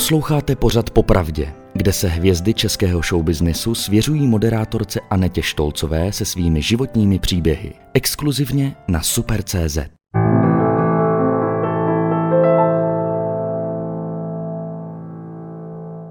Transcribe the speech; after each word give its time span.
Posloucháte 0.00 0.56
pořad 0.56 0.90
Popravdě, 0.90 1.54
kde 1.72 1.92
se 1.92 2.08
hvězdy 2.08 2.54
českého 2.54 3.02
showbiznesu 3.02 3.74
svěřují 3.74 4.26
moderátorce 4.26 5.00
Anetě 5.10 5.42
Štolcové 5.42 6.12
se 6.12 6.24
svými 6.24 6.62
životními 6.62 7.18
příběhy. 7.18 7.72
Exkluzivně 7.94 8.76
na 8.88 9.02
Super.cz. 9.02 9.78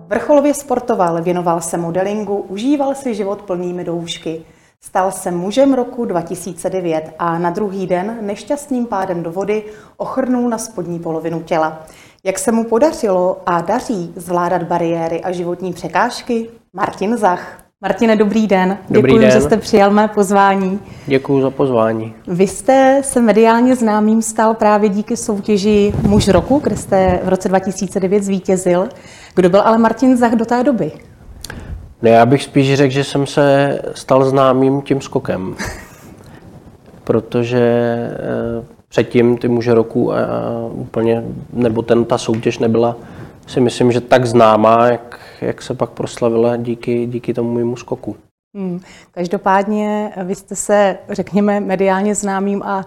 Vrcholově 0.08 0.54
sportoval, 0.54 1.24
věnoval 1.24 1.62
se 1.62 1.78
modelingu, 1.78 2.36
užíval 2.38 2.96
si 2.96 3.16
život 3.16 3.42
plnými 3.42 3.84
doušky. 3.84 4.42
Stal 4.82 5.12
se 5.12 5.32
mužem 5.32 5.74
roku 5.74 6.06
2009 6.06 7.14
a 7.20 7.40
na 7.40 7.50
druhý 7.50 7.88
den 7.88 8.18
nešťastným 8.22 8.86
pádem 8.86 9.24
do 9.24 9.32
vody 9.32 9.64
ochrnul 9.98 10.50
na 10.50 10.58
spodní 10.58 11.00
polovinu 11.00 11.42
těla. 11.44 11.86
Jak 12.24 12.40
se 12.40 12.52
mu 12.52 12.64
podařilo 12.64 13.42
a 13.46 13.62
daří 13.62 14.14
zvládat 14.16 14.64
bariéry 14.64 15.22
a 15.22 15.32
životní 15.32 15.74
překážky? 15.74 16.50
Martin 16.74 17.18
Zach. 17.18 17.64
Martine, 17.82 18.16
dobrý 18.16 18.48
den. 18.48 18.78
Dobrý 18.90 19.12
Děkuji, 19.12 19.22
den. 19.22 19.32
že 19.32 19.42
jste 19.42 19.58
přijal 19.58 19.92
mé 19.92 20.08
pozvání. 20.08 20.80
Děkuji 21.08 21.42
za 21.42 21.50
pozvání. 21.50 22.14
Vy 22.28 22.48
jste 22.48 23.02
se 23.04 23.22
mediálně 23.22 23.76
známým 23.76 24.22
stal 24.22 24.54
právě 24.54 24.90
díky 24.90 25.18
soutěži 25.18 25.94
Muž 26.08 26.28
roku, 26.28 26.60
kde 26.64 26.78
jste 26.78 27.20
v 27.24 27.30
roce 27.30 27.50
2009 27.50 28.24
zvítězil. 28.24 28.90
Kdo 29.36 29.50
byl 29.50 29.62
ale 29.62 29.78
Martin 29.78 30.18
Zach 30.18 30.36
do 30.36 30.46
té 30.46 30.64
doby? 30.64 30.92
Ne, 32.02 32.10
já 32.10 32.26
bych 32.26 32.44
spíš 32.44 32.78
řekl, 32.78 32.94
že 32.94 33.04
jsem 33.04 33.28
se 33.28 33.80
stal 33.96 34.26
známým 34.26 34.82
tím 34.82 35.02
skokem. 35.02 35.56
Protože 37.04 37.60
eh, 38.14 38.79
předtím 38.90 39.38
ty 39.38 39.48
muže 39.48 39.74
roku 39.74 40.14
a, 40.14 40.16
a 40.16 40.70
úplně, 40.72 41.24
nebo 41.54 41.82
ten, 41.82 42.06
ta 42.06 42.18
soutěž 42.18 42.60
nebyla 42.60 42.96
si 43.50 43.60
myslím, 43.60 43.92
že 43.92 44.02
tak 44.02 44.26
známá, 44.26 44.88
jak, 44.88 45.20
jak 45.42 45.62
se 45.62 45.74
pak 45.74 45.90
proslavila 45.90 46.58
díky, 46.58 47.06
díky 47.06 47.34
tomu 47.34 47.54
mému 47.54 47.76
skoku. 47.76 48.16
Hmm. 48.56 48.80
Každopádně 49.12 50.12
vy 50.24 50.36
jste 50.36 50.56
se, 50.56 50.98
řekněme, 51.10 51.60
mediálně 51.60 52.16
známým 52.16 52.64
a 52.64 52.86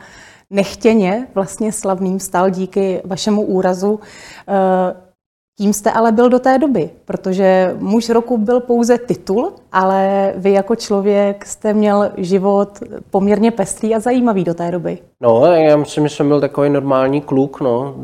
nechtěně 0.51 1.27
vlastně 1.35 1.73
slavným 1.73 2.21
stal 2.21 2.51
díky 2.51 3.01
vašemu 3.05 3.43
úrazu. 3.43 4.01
Eh, 4.49 5.12
Tím 5.59 5.73
jste 5.73 5.93
ale 5.93 6.13
byl 6.13 6.29
do 6.29 6.39
té 6.39 6.59
doby, 6.59 6.91
protože 7.05 7.77
muž 7.79 8.09
roku 8.09 8.39
byl 8.39 8.61
pouze 8.61 8.99
titul, 8.99 9.53
ale 9.73 10.33
vy 10.37 10.53
jako 10.53 10.77
člověk 10.77 11.47
jste 11.47 11.75
měl 11.75 12.11
život 12.17 12.81
poměrně 13.11 13.51
pestrý 13.51 13.95
a 13.95 14.01
zajímavý 14.01 14.45
do 14.45 14.55
té 14.55 14.71
doby. 14.71 14.99
No, 15.21 15.47
já 15.47 15.77
myslím, 15.77 16.09
že 16.09 16.15
jsem 16.15 16.29
byl 16.29 16.41
takový 16.41 16.71
normální 16.71 17.21
kluk, 17.21 17.61
no, 17.61 17.95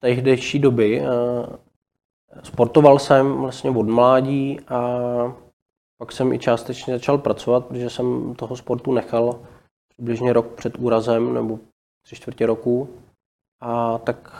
tehdejší 0.00 0.58
doby. 0.58 1.02
Sportoval 2.42 2.98
jsem 2.98 3.32
vlastně 3.32 3.70
od 3.70 3.88
mládí 3.88 4.60
a 4.68 4.98
pak 5.98 6.12
jsem 6.12 6.32
i 6.32 6.38
částečně 6.38 6.94
začal 6.94 7.18
pracovat, 7.18 7.66
protože 7.66 7.90
jsem 7.90 8.34
toho 8.34 8.56
sportu 8.56 8.92
nechal 8.92 9.38
přibližně 9.88 10.32
rok 10.32 10.46
před 10.46 10.78
úrazem 10.78 11.34
nebo 11.34 11.58
tři 12.04 12.16
čtvrtě 12.16 12.46
roku. 12.46 12.88
A 13.60 13.98
tak 13.98 14.32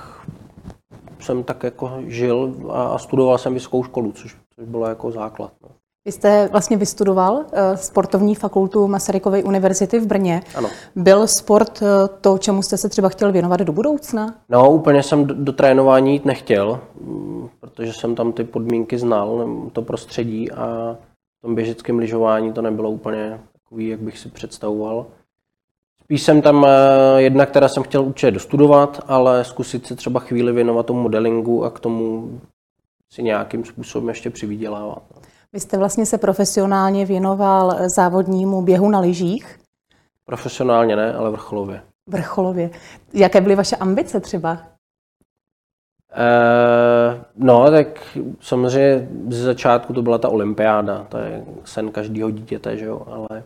jsem 1.26 1.44
tak 1.44 1.62
jako 1.62 1.92
žil 2.06 2.54
a 2.70 2.98
studoval 2.98 3.38
jsem 3.38 3.54
vysokou 3.54 3.84
školu, 3.84 4.12
což, 4.12 4.36
což 4.54 4.64
bylo 4.64 4.86
jako 4.86 5.10
základ. 5.10 5.52
No. 5.62 5.68
Vy 6.06 6.12
jste 6.12 6.48
vlastně 6.52 6.76
vystudoval 6.76 7.34
uh, 7.34 7.44
sportovní 7.74 8.34
fakultu 8.34 8.88
Masarykovy 8.88 9.44
univerzity 9.44 9.98
v 9.98 10.06
Brně. 10.06 10.42
Ano. 10.54 10.68
Byl 10.96 11.26
sport 11.26 11.82
uh, 11.82 11.88
to, 12.20 12.38
čemu 12.38 12.62
jste 12.62 12.76
se 12.76 12.88
třeba 12.88 13.08
chtěl 13.08 13.32
věnovat 13.32 13.60
do 13.60 13.72
budoucna? 13.72 14.34
No, 14.48 14.70
úplně 14.70 15.02
jsem 15.02 15.24
do, 15.26 15.34
do 15.34 15.52
trénování 15.52 16.12
jít 16.12 16.24
nechtěl, 16.24 16.80
mm, 17.00 17.48
protože 17.60 17.92
jsem 17.92 18.14
tam 18.14 18.32
ty 18.32 18.44
podmínky 18.44 18.98
znal, 18.98 19.48
to 19.72 19.82
prostředí 19.82 20.52
a 20.52 20.96
v 21.38 21.42
tom 21.42 21.54
běžeckém 21.54 21.98
lyžování 21.98 22.52
to 22.52 22.62
nebylo 22.62 22.90
úplně 22.90 23.40
takový, 23.52 23.88
jak 23.88 24.00
bych 24.00 24.18
si 24.18 24.28
představoval. 24.28 25.06
Spíš 26.06 26.22
jsem 26.22 26.42
tam 26.42 26.66
eh, 26.66 27.22
jedna, 27.22 27.46
která 27.46 27.68
jsem 27.68 27.82
chtěl 27.82 28.04
určitě 28.04 28.30
dostudovat, 28.30 29.04
ale 29.06 29.44
zkusit 29.44 29.86
se 29.86 29.96
třeba 29.96 30.20
chvíli 30.20 30.52
věnovat 30.52 30.86
tomu 30.86 31.02
modelingu 31.02 31.64
a 31.64 31.70
k 31.70 31.80
tomu 31.80 32.30
si 33.12 33.22
nějakým 33.22 33.64
způsobem 33.64 34.08
ještě 34.08 34.30
přivydělávat. 34.30 35.02
Vy 35.52 35.60
jste 35.60 35.78
vlastně 35.78 36.06
se 36.06 36.18
profesionálně 36.18 37.06
věnoval 37.06 37.88
závodnímu 37.88 38.62
běhu 38.62 38.90
na 38.90 39.00
lyžích. 39.00 39.58
Profesionálně 40.24 40.96
ne, 40.96 41.14
ale 41.14 41.30
vrcholově. 41.30 41.82
Vrcholově. 42.06 42.70
Jaké 43.12 43.40
byly 43.40 43.54
vaše 43.54 43.76
ambice 43.76 44.20
třeba? 44.20 44.58
Eh, 46.12 47.24
no, 47.36 47.70
tak 47.70 48.18
samozřejmě 48.40 49.08
ze 49.28 49.42
začátku 49.42 49.92
to 49.92 50.02
byla 50.02 50.18
ta 50.18 50.28
olympiáda, 50.28 51.06
to 51.08 51.18
je 51.18 51.44
sen 51.64 51.90
každého 51.90 52.30
dítěte, 52.30 52.76
že 52.76 52.84
jo, 52.84 53.06
ale 53.06 53.42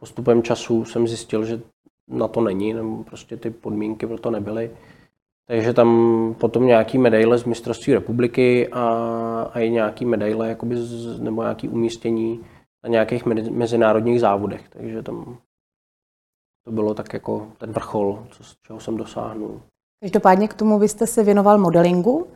postupem 0.00 0.42
času 0.42 0.84
jsem 0.84 1.08
zjistil, 1.08 1.44
že 1.44 1.60
na 2.08 2.28
to 2.28 2.40
není, 2.40 2.72
nebo 2.72 3.04
prostě 3.04 3.36
ty 3.36 3.50
podmínky 3.50 4.06
pro 4.06 4.18
to 4.18 4.30
nebyly. 4.30 4.70
Takže 5.46 5.72
tam 5.72 6.34
potom 6.38 6.66
nějaký 6.66 6.98
medaile 6.98 7.38
z 7.38 7.44
mistrovství 7.44 7.94
republiky 7.94 8.68
a, 8.68 8.82
a 9.52 9.60
i 9.60 9.70
nějaký 9.70 10.04
medaile 10.04 10.48
jakoby 10.48 10.76
z, 10.76 11.20
nebo 11.20 11.42
nějaký 11.42 11.68
umístění 11.68 12.40
na 12.84 12.88
nějakých 12.88 13.26
me- 13.26 13.50
mezinárodních 13.50 14.20
závodech. 14.20 14.68
Takže 14.68 15.02
tam 15.02 15.36
to 16.64 16.72
bylo 16.72 16.94
tak 16.94 17.12
jako 17.12 17.46
ten 17.58 17.72
vrchol, 17.72 18.26
co, 18.30 18.44
čeho 18.66 18.80
jsem 18.80 18.96
dosáhnul. 18.96 19.60
Každopádně 20.00 20.48
k 20.48 20.54
tomu 20.54 20.78
vy 20.78 20.88
jste 20.88 21.06
se 21.06 21.22
věnoval 21.22 21.58
modelingu. 21.58 22.26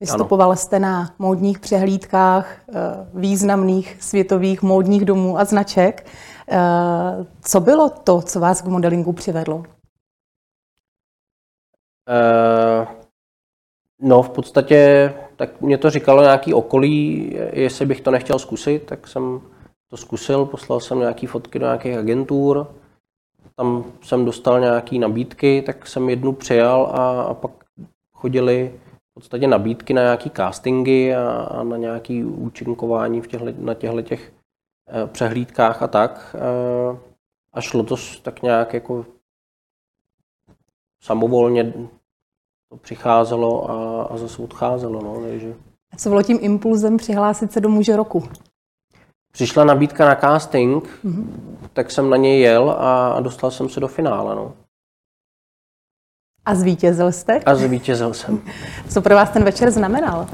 Vystupoval 0.00 0.48
ano. 0.48 0.56
jste 0.56 0.78
na 0.78 1.14
módních 1.18 1.58
přehlídkách 1.58 2.62
eh, 2.68 2.72
významných 3.14 4.02
světových 4.02 4.62
módních 4.62 5.04
domů 5.04 5.38
a 5.38 5.44
značek. 5.44 6.06
Eh, 6.48 7.26
co 7.40 7.60
bylo 7.60 7.88
to, 7.88 8.22
co 8.22 8.40
vás 8.40 8.62
k 8.62 8.66
modelingu 8.66 9.12
přivedlo? 9.12 9.64
Uh, 12.08 12.88
no, 14.00 14.22
v 14.22 14.30
podstatě, 14.30 15.12
tak 15.36 15.60
mě 15.60 15.78
to 15.78 15.90
říkalo 15.90 16.22
nějaký 16.22 16.54
okolí, 16.54 17.30
jestli 17.52 17.86
bych 17.86 18.00
to 18.00 18.10
nechtěl 18.10 18.38
zkusit, 18.38 18.86
tak 18.86 19.08
jsem 19.08 19.40
to 19.90 19.96
zkusil, 19.96 20.46
poslal 20.46 20.80
jsem 20.80 20.98
nějaké 20.98 21.26
fotky 21.26 21.58
do 21.58 21.66
nějakých 21.66 21.98
agentur, 21.98 22.66
tam 23.56 23.84
jsem 24.02 24.24
dostal 24.24 24.60
nějaké 24.60 24.98
nabídky, 24.98 25.62
tak 25.66 25.86
jsem 25.86 26.08
jednu 26.08 26.32
přijal 26.32 26.86
a, 26.86 27.22
a 27.22 27.34
pak 27.34 27.50
chodili 28.12 28.80
v 29.10 29.14
podstatě 29.14 29.46
nabídky 29.46 29.94
na 29.94 30.02
nějaké 30.02 30.30
castingy 30.30 31.14
a, 31.14 31.30
a 31.30 31.62
na 31.62 31.76
nějaké 31.76 32.24
účinkování 32.24 33.20
v 33.20 33.26
těchto, 33.26 33.46
na 33.58 33.74
těchto 33.74 34.02
těch 34.02 34.32
přehlídkách 35.06 35.82
a 35.82 35.86
tak. 35.88 36.36
Eh, 36.38 36.98
a 37.52 37.60
šlo 37.60 37.82
to 37.82 37.96
tak 38.22 38.42
nějak 38.42 38.74
jako 38.74 39.06
samovolně 41.02 41.72
to 42.68 42.76
přicházelo 42.76 43.70
a, 43.70 44.02
a 44.02 44.16
zase 44.16 44.42
odcházelo. 44.42 45.02
No, 45.02 45.22
takže 45.28 45.54
A 45.92 45.96
co 45.96 46.08
bylo 46.08 46.22
tím 46.22 46.38
impulzem 46.40 46.96
přihlásit 46.96 47.52
se 47.52 47.60
do 47.60 47.68
muže 47.68 47.96
roku? 47.96 48.28
přišla 49.34 49.64
nabídka 49.64 50.04
na 50.04 50.14
casting, 50.14 50.88
mm-hmm. 51.04 51.26
tak 51.72 51.90
jsem 51.90 52.10
na 52.10 52.16
něj 52.16 52.40
jel 52.40 52.70
a, 52.70 53.12
a 53.12 53.20
dostal 53.20 53.50
jsem 53.50 53.68
se 53.68 53.80
do 53.80 53.88
finále. 53.88 54.34
No. 54.34 54.52
A 56.44 56.54
zvítězil 56.54 57.12
jste? 57.12 57.40
A 57.46 57.54
zvítězil 57.54 58.14
jsem. 58.14 58.42
Co 58.88 59.02
pro 59.02 59.14
vás 59.14 59.30
ten 59.30 59.44
večer 59.44 59.70
znamenal? 59.70 60.26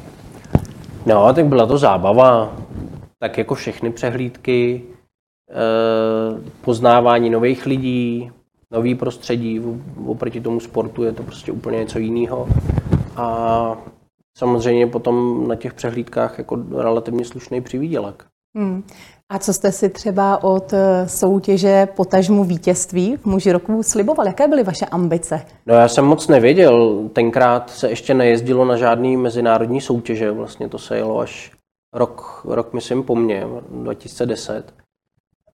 No, 1.06 1.34
tak 1.34 1.46
byla 1.46 1.66
to 1.66 1.78
zábava. 1.78 2.56
Tak 3.22 3.38
jako 3.38 3.54
všechny 3.54 3.92
přehlídky, 3.92 4.82
eh, 5.50 6.50
poznávání 6.60 7.30
nových 7.30 7.66
lidí, 7.66 8.30
nový 8.70 8.94
prostředí, 8.94 9.60
oproti 10.06 10.40
tomu 10.40 10.60
sportu 10.60 11.02
je 11.02 11.12
to 11.12 11.22
prostě 11.22 11.52
úplně 11.52 11.78
něco 11.78 11.98
jiného. 11.98 12.48
A 13.16 13.76
samozřejmě 14.38 14.86
potom 14.86 15.48
na 15.48 15.56
těch 15.56 15.74
přehlídkách 15.74 16.38
jako 16.38 16.58
relativně 16.76 17.24
slušný 17.24 17.60
přivídělek. 17.60 18.24
Hmm. 18.56 18.82
A 19.32 19.38
co 19.38 19.52
jste 19.52 19.72
si 19.72 19.88
třeba 19.88 20.44
od 20.44 20.72
eh, 20.72 21.08
soutěže 21.08 21.86
potažmu 21.96 22.44
vítězství 22.44 23.16
v 23.16 23.26
muži 23.26 23.52
roku 23.52 23.82
sliboval? 23.82 24.26
Jaké 24.26 24.48
byly 24.48 24.62
vaše 24.62 24.86
ambice? 24.86 25.42
No 25.66 25.74
já 25.74 25.88
jsem 25.88 26.04
moc 26.04 26.28
nevěděl, 26.28 27.08
tenkrát 27.12 27.70
se 27.70 27.88
ještě 27.88 28.14
nejezdilo 28.14 28.64
na 28.64 28.76
žádný 28.76 29.16
mezinárodní 29.16 29.80
soutěže, 29.80 30.30
vlastně 30.30 30.68
to 30.68 30.78
se 30.78 30.96
jelo 30.96 31.18
až 31.18 31.52
rok, 31.92 32.42
rok 32.44 32.72
myslím 32.72 33.02
po 33.02 33.16
mně, 33.16 33.46
2010. 33.70 34.74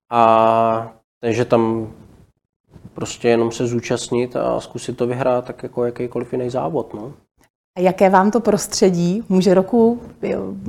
A 0.09 0.93
takže 1.19 1.45
tam 1.45 1.93
prostě 2.93 3.27
jenom 3.27 3.51
se 3.51 3.67
zúčastnit 3.67 4.35
a 4.35 4.59
zkusit 4.59 4.97
to 4.97 5.07
vyhrát 5.07 5.45
tak 5.45 5.63
jako 5.63 5.85
jakýkoliv 5.85 6.33
jiný 6.33 6.49
závod. 6.49 6.93
No. 6.93 7.13
A 7.77 7.79
jaké 7.79 8.09
vám 8.09 8.31
to 8.31 8.39
prostředí 8.39 9.23
muže 9.29 9.53
roku 9.53 10.01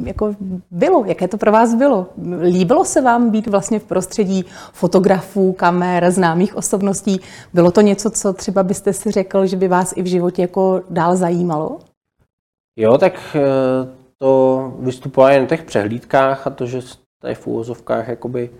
jako 0.04 0.34
bylo? 0.70 1.04
Jaké 1.04 1.28
to 1.28 1.38
pro 1.38 1.52
vás 1.52 1.74
bylo? 1.74 2.06
Líbilo 2.42 2.84
se 2.84 3.00
vám 3.00 3.30
být 3.30 3.46
vlastně 3.46 3.78
v 3.78 3.84
prostředí 3.84 4.44
fotografů, 4.72 5.52
kamer, 5.52 6.10
známých 6.10 6.56
osobností? 6.56 7.20
Bylo 7.54 7.70
to 7.70 7.80
něco, 7.80 8.10
co 8.10 8.32
třeba 8.32 8.62
byste 8.62 8.92
si 8.92 9.10
řekl, 9.10 9.46
že 9.46 9.56
by 9.56 9.68
vás 9.68 9.92
i 9.96 10.02
v 10.02 10.06
životě 10.06 10.42
jako 10.42 10.82
dál 10.90 11.16
zajímalo? 11.16 11.78
Jo, 12.76 12.98
tak 12.98 13.36
to 14.88 14.92
vystupování 14.92 15.40
na 15.40 15.46
těch 15.46 15.62
přehlídkách 15.62 16.46
a 16.46 16.50
to, 16.50 16.66
že 16.66 16.80
tady 17.20 17.34
v 17.34 17.46
úvozovkách 17.46 18.08
jakoby 18.08 18.50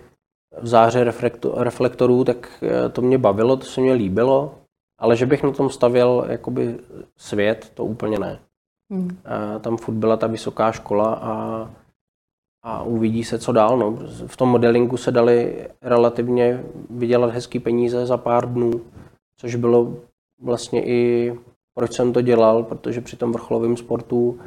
v 0.61 0.67
záře 0.67 1.11
reflektorů, 1.53 2.23
tak 2.23 2.63
eh, 2.63 2.89
to 2.89 3.01
mě 3.01 3.17
bavilo, 3.17 3.57
to 3.57 3.65
se 3.65 3.81
mě 3.81 3.93
líbilo, 3.93 4.55
ale 4.99 5.15
že 5.15 5.25
bych 5.25 5.43
na 5.43 5.51
tom 5.51 5.69
stavěl 5.69 6.25
jakoby 6.29 6.79
svět, 7.17 7.71
to 7.73 7.85
úplně 7.85 8.19
ne. 8.19 8.39
Hmm. 8.91 9.17
A 9.25 9.59
tam 9.59 9.77
furt 9.77 9.95
byla 9.95 10.17
ta 10.17 10.27
vysoká 10.27 10.71
škola 10.71 11.13
a, 11.13 11.33
a 12.63 12.83
uvidí 12.83 13.23
se, 13.23 13.39
co 13.39 13.51
dál. 13.51 13.77
No. 13.77 13.97
V 14.27 14.37
tom 14.37 14.49
modelingu 14.49 14.97
se 14.97 15.11
dali 15.11 15.67
relativně 15.81 16.63
vydělat 16.89 17.31
hezký 17.31 17.59
peníze 17.59 18.05
za 18.05 18.17
pár 18.17 18.53
dnů, 18.53 18.81
což 19.37 19.55
bylo 19.55 19.93
vlastně 20.41 20.85
i 20.85 21.33
proč 21.73 21.93
jsem 21.93 22.13
to 22.13 22.21
dělal, 22.21 22.63
protože 22.63 23.01
při 23.01 23.17
tom 23.17 23.31
vrcholovém 23.31 23.77
sportu 23.77 24.39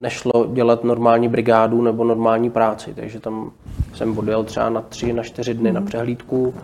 nešlo 0.00 0.46
dělat 0.52 0.84
normální 0.84 1.28
brigádu 1.28 1.82
nebo 1.82 2.04
normální 2.04 2.50
práci, 2.50 2.94
takže 2.94 3.20
tam 3.20 3.50
jsem 3.94 4.18
odjel 4.18 4.44
třeba 4.44 4.70
na 4.70 4.80
tři, 4.80 5.12
na 5.12 5.22
čtyři 5.22 5.54
dny 5.54 5.72
na 5.72 5.80
mhm. 5.80 5.88
přehlídku, 5.88 6.54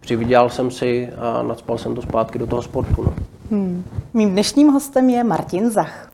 přivydělal 0.00 0.50
jsem 0.50 0.70
si 0.70 1.08
a 1.18 1.42
nadspal 1.42 1.78
jsem 1.78 1.94
to 1.94 2.02
zpátky 2.02 2.38
do 2.38 2.46
toho 2.46 2.62
sportu. 2.62 3.02
No. 3.02 3.14
Hmm. 3.50 3.84
Mým 4.14 4.30
dnešním 4.30 4.68
hostem 4.68 5.10
je 5.10 5.24
Martin 5.24 5.70
Zach. 5.70 6.10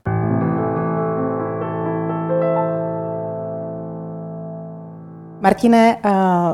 Martine, 5.40 5.98
eh, 6.04 6.10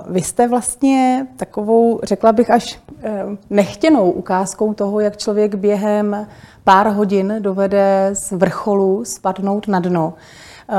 vy 0.08 0.22
jste 0.22 0.48
vlastně 0.48 1.26
takovou, 1.36 2.00
řekla 2.02 2.32
bych, 2.32 2.50
až 2.50 2.80
eh, 3.02 3.24
nechtěnou 3.50 4.10
ukázkou 4.10 4.74
toho, 4.74 5.00
jak 5.00 5.16
člověk 5.16 5.54
během 5.54 6.26
pár 6.64 6.88
hodin 6.88 7.34
dovede 7.38 8.10
z 8.12 8.32
vrcholu 8.32 9.04
spadnout 9.04 9.68
na 9.68 9.80
dno. 9.80 10.14
Eh, 10.68 10.74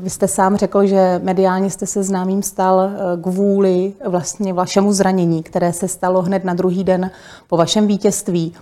vy 0.00 0.10
jste 0.10 0.28
sám 0.28 0.56
řekl, 0.56 0.86
že 0.86 1.20
mediálně 1.22 1.70
jste 1.70 1.86
se 1.86 2.02
známým 2.02 2.42
stal 2.42 2.90
kvůli 3.22 3.92
vlastně 4.06 4.52
vašemu 4.52 4.92
zranění, 4.92 5.42
které 5.42 5.72
se 5.72 5.88
stalo 5.88 6.22
hned 6.22 6.44
na 6.44 6.54
druhý 6.54 6.84
den 6.84 7.10
po 7.48 7.56
vašem 7.56 7.86
vítězství. 7.86 8.54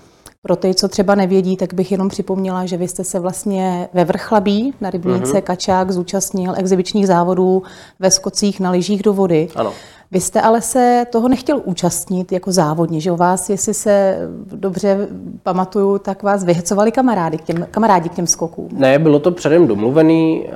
Pro 0.46 0.56
ty, 0.56 0.74
co 0.74 0.88
třeba 0.88 1.14
nevědí, 1.14 1.56
tak 1.56 1.74
bych 1.74 1.92
jenom 1.92 2.08
připomněla, 2.08 2.66
že 2.66 2.76
vy 2.76 2.88
jste 2.88 3.04
se 3.04 3.20
vlastně 3.20 3.88
ve 3.92 4.04
Vrchlabí 4.04 4.74
na 4.80 4.90
rybníce 4.90 5.32
mm-hmm. 5.32 5.42
Kačák 5.42 5.90
zúčastnil 5.90 6.54
exibičních 6.56 7.06
závodů 7.06 7.62
ve 7.98 8.10
skocích 8.10 8.60
na 8.60 8.70
lyžích 8.70 9.02
do 9.02 9.12
vody. 9.12 9.48
Ano. 9.56 9.72
Vy 10.10 10.20
jste 10.20 10.40
ale 10.40 10.62
se 10.62 11.06
toho 11.10 11.28
nechtěl 11.28 11.60
účastnit 11.64 12.32
jako 12.32 12.52
závodně, 12.52 13.00
že 13.00 13.12
u 13.12 13.16
vás, 13.16 13.50
jestli 13.50 13.74
se 13.74 14.18
dobře 14.44 15.08
pamatuju, 15.42 15.98
tak 15.98 16.22
vás 16.22 16.44
vyhecovali 16.44 16.92
kamarádi 16.92 17.38
k 17.38 17.42
těm, 17.42 17.66
kamarádi 17.70 18.08
k 18.08 18.14
těm 18.14 18.26
skokům. 18.26 18.68
Ne, 18.72 18.98
bylo 18.98 19.18
to 19.18 19.30
předem 19.30 19.66
domluvený. 19.66 20.48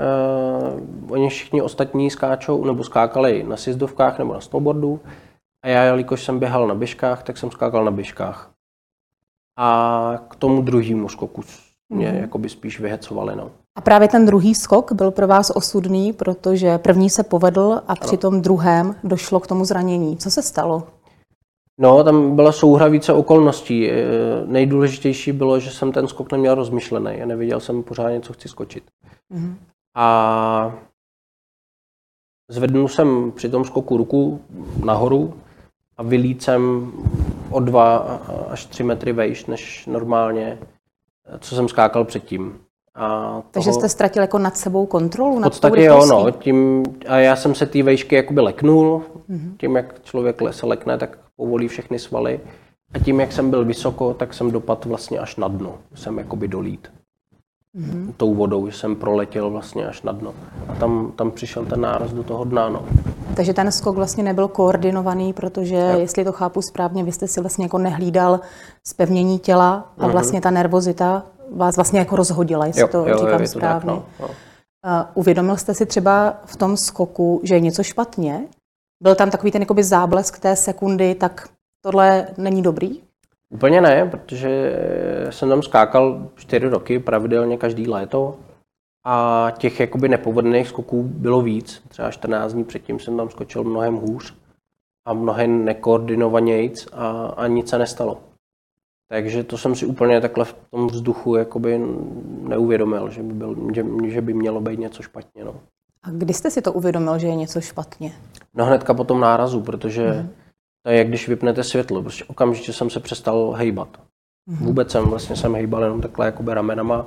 Uh, 1.09 1.13
oni 1.13 1.29
všichni 1.29 1.63
ostatní 1.63 2.11
skáčou 2.11 2.65
nebo 2.65 2.85
skákali 2.85 3.45
na 3.49 3.57
sjezdovkách 3.57 4.19
nebo 4.19 4.35
na 4.35 4.41
snowboardu. 4.41 5.01
A 5.65 5.69
já, 5.69 5.83
jelikož 5.83 6.25
jsem 6.25 6.39
běhal 6.39 6.67
na 6.67 6.75
běžkách, 6.75 7.23
tak 7.23 7.39
jsem 7.39 7.51
skákal 7.51 7.85
na 7.85 7.91
běžkách 7.91 8.50
a 9.61 10.19
k 10.29 10.37
tomu 10.37 10.63
druhému 10.63 11.09
skoku 11.09 11.43
mě 11.89 12.13
mm. 12.13 12.19
jakoby 12.19 12.49
spíš 12.49 12.81
vyhecovali. 12.81 13.37
No. 13.37 13.51
A 13.79 13.81
právě 13.81 14.09
ten 14.09 14.27
druhý 14.27 14.55
skok 14.55 14.93
byl 14.93 15.11
pro 15.11 15.27
vás 15.27 15.51
osudný, 15.51 16.13
protože 16.13 16.79
první 16.79 17.11
se 17.11 17.23
povedl 17.23 17.81
a 17.89 17.95
při 17.95 18.17
tom 18.17 18.43
druhém 18.43 18.97
došlo 19.05 19.41
k 19.41 19.47
tomu 19.47 19.65
zranění. 19.65 20.17
Co 20.17 20.31
se 20.31 20.43
stalo? 20.43 20.83
No, 21.81 22.05
tam 22.05 22.37
byla 22.37 22.53
souhra 22.53 22.89
více 22.89 23.13
okolností. 23.13 23.91
E, 23.91 23.95
nejdůležitější 24.47 25.33
bylo, 25.33 25.61
že 25.61 25.71
jsem 25.71 25.93
ten 25.93 26.09
skok 26.09 26.33
neměl 26.33 26.55
rozmyšlený 26.55 27.23
a 27.23 27.27
nevěděl 27.27 27.61
jsem 27.61 27.83
pořádně, 27.83 28.21
co 28.21 28.33
chci 28.33 28.49
skočit. 28.49 28.85
Mm. 29.31 29.57
A 29.97 30.75
zvednul 32.51 32.89
jsem 32.89 33.33
při 33.33 33.49
tom 33.49 33.65
skoku 33.65 33.97
ruku 33.97 34.41
nahoru 34.85 35.35
a 35.97 36.03
vylít 36.03 36.43
jsem 36.43 36.93
o 37.51 37.61
dva 37.61 37.97
až 38.51 38.67
tři 38.67 38.83
metry 38.83 39.13
vejš 39.13 39.47
než 39.47 39.87
normálně, 39.87 40.59
co 41.41 41.55
jsem 41.55 41.69
skákal 41.69 42.05
předtím. 42.05 42.59
A 42.95 43.43
Takže 43.51 43.73
jste 43.73 43.89
ztratil 43.89 44.23
jako 44.23 44.39
nad 44.39 44.57
sebou 44.57 44.87
kontrolu? 44.87 45.41
V 45.41 45.43
podstatě 45.43 45.85
jo, 45.85 46.07
no, 46.07 46.31
tím, 46.31 46.85
a 47.09 47.17
já 47.17 47.37
jsem 47.37 47.55
se 47.55 47.67
té 47.67 47.83
vejšky 47.83 48.15
jakoby 48.15 48.41
leknul, 48.41 49.03
mm-hmm. 49.31 49.57
tím 49.61 49.77
jak 49.77 50.03
člověk 50.03 50.41
se 50.51 50.67
lekne, 50.67 50.99
tak 50.99 51.19
povolí 51.37 51.69
všechny 51.69 51.99
svaly. 51.99 52.41
A 52.95 52.99
tím, 52.99 53.21
jak 53.21 53.33
jsem 53.33 53.51
byl 53.51 53.65
vysoko, 53.65 54.15
tak 54.15 54.35
jsem 54.35 54.51
dopadl 54.51 54.89
vlastně 54.89 55.19
až 55.19 55.37
na 55.37 55.49
dno. 55.49 55.79
Jsem 55.95 56.19
jakoby 56.19 56.49
dolít 56.49 56.89
mm-hmm. 57.77 58.13
tou 58.17 58.35
vodou, 58.35 58.67
že 58.67 58.79
jsem 58.79 58.97
proletěl 58.97 59.51
vlastně 59.51 59.87
až 59.87 60.03
na 60.03 60.13
dno. 60.13 60.35
A 60.69 60.75
tam, 60.75 61.13
tam 61.17 61.31
přišel 61.31 61.67
ten 61.67 61.81
náraz 61.81 62.13
do 62.13 62.23
toho 62.23 62.45
dna. 62.45 62.69
No. 62.69 62.85
Takže 63.37 63.55
ten 63.55 63.73
skok 63.73 63.97
vlastně 63.97 64.25
nebyl 64.25 64.49
koordinovaný, 64.49 65.33
protože, 65.33 65.77
jo. 65.93 66.01
jestli 66.01 66.25
to 66.25 66.33
chápu 66.33 66.63
správně, 66.63 67.05
vy 67.05 67.13
jste 67.13 67.29
si 67.29 67.41
vlastně 67.41 67.65
jako 67.65 67.79
nehlídal 67.79 68.41
spevnění 68.87 69.39
těla 69.39 69.93
a 69.99 70.07
mm-hmm. 70.07 70.11
vlastně 70.11 70.41
ta 70.41 70.51
nervozita 70.51 71.27
vás 71.53 71.77
vlastně 71.77 71.99
jako 71.99 72.17
rozhodila, 72.17 72.67
jestli 72.67 72.81
jo, 72.83 72.89
to 72.89 73.09
jo, 73.09 73.19
říkám 73.19 73.41
jo, 73.41 73.47
správně. 73.47 73.93
To 73.93 74.01
tak, 74.19 74.21
no. 74.21 74.27
Uh, 74.27 75.07
uvědomil 75.15 75.57
jste 75.57 75.75
si 75.75 75.87
třeba 75.87 76.35
v 76.45 76.57
tom 76.57 76.77
skoku, 76.77 77.41
že 77.45 77.55
je 77.55 77.61
něco 77.61 77.83
špatně? 77.83 78.49
Byl 79.03 79.15
tam 79.15 79.31
takový 79.31 79.53
ten 79.53 79.63
jakoby 79.63 79.85
záblesk 79.85 80.39
té 80.39 80.57
sekundy, 80.57 81.15
tak 81.15 81.49
tohle 81.85 82.27
není 82.37 82.63
dobrý? 82.63 83.01
Úplně 83.51 83.81
ne, 83.81 84.07
protože 84.11 84.79
jsem 85.31 85.49
tam 85.49 85.63
skákal 85.63 86.29
čtyři 86.37 86.69
roky 86.69 86.99
pravidelně 86.99 87.57
každý 87.57 87.89
léto 87.89 88.37
a 89.05 89.47
těch 89.59 89.81
jakoby 89.81 90.09
nepovedených 90.09 90.69
skoků 90.69 91.03
bylo 91.03 91.43
víc. 91.43 91.83
Třeba 91.89 92.11
14 92.11 92.53
dní 92.53 92.65
předtím 92.65 92.99
jsem 92.99 93.17
tam 93.17 93.31
skočil 93.31 93.65
mnohem 93.65 93.95
hůř 93.95 94.35
a 95.05 95.13
mnohem 95.13 95.65
nekoordinovanějc 95.65 96.89
a, 96.93 97.27
a 97.37 97.47
nic 97.47 97.69
se 97.69 97.79
nestalo. 97.79 98.21
Takže 99.09 99.45
to 99.45 99.59
jsem 99.59 99.75
si 99.75 99.87
úplně 99.87 100.21
takhle 100.21 100.45
v 100.45 100.57
tom 100.71 100.87
vzduchu 100.87 101.37
jakoby 101.37 101.81
neuvědomil, 102.43 103.11
že 103.11 103.23
by, 103.23 103.35
byl, 103.35 103.57
že, 103.75 103.85
že 104.07 104.21
by 104.21 104.35
mělo 104.35 104.61
být 104.61 104.79
něco 104.79 105.03
špatně. 105.03 105.45
No. 105.45 105.55
A 106.03 106.11
kdy 106.11 106.35
jste 106.35 106.51
si 106.51 106.63
to 106.63 106.73
uvědomil, 106.73 107.19
že 107.19 107.27
je 107.27 107.35
něco 107.35 107.61
špatně? 107.61 108.13
No 108.55 108.65
hnedka 108.65 108.95
po 108.95 109.05
tom 109.05 109.21
nárazu, 109.21 109.61
protože 109.61 110.13
mm. 110.13 110.29
To 110.83 110.91
je 110.91 110.99
jak 110.99 111.09
když 111.09 111.29
vypnete 111.29 111.65
světlo. 111.65 112.03
Prostě 112.03 112.25
okamžitě 112.25 112.73
jsem 112.73 112.91
se 112.91 113.01
přestal 113.01 113.51
hejbat. 113.51 114.01
Mm. 114.47 114.57
Vůbec 114.57 114.91
jsem 114.91 115.05
vlastně 115.05 115.37
jsem 115.37 115.55
hejbal 115.55 115.83
jenom 115.83 116.01
takhle 116.01 116.27
jakoby 116.27 116.55
ramenama 116.55 117.07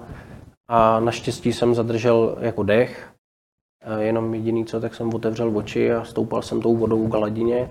a 0.67 0.99
naštěstí 0.99 1.53
jsem 1.53 1.75
zadržel 1.75 2.37
jako 2.39 2.63
dech. 2.63 3.09
Jenom 3.99 4.33
jediný 4.33 4.65
co, 4.65 4.79
tak 4.79 4.95
jsem 4.95 5.13
otevřel 5.13 5.57
oči 5.57 5.93
a 5.93 6.05
stoupal 6.05 6.41
jsem 6.41 6.61
tou 6.61 6.75
vodou 6.77 7.07
k 7.07 7.13
hladině, 7.13 7.69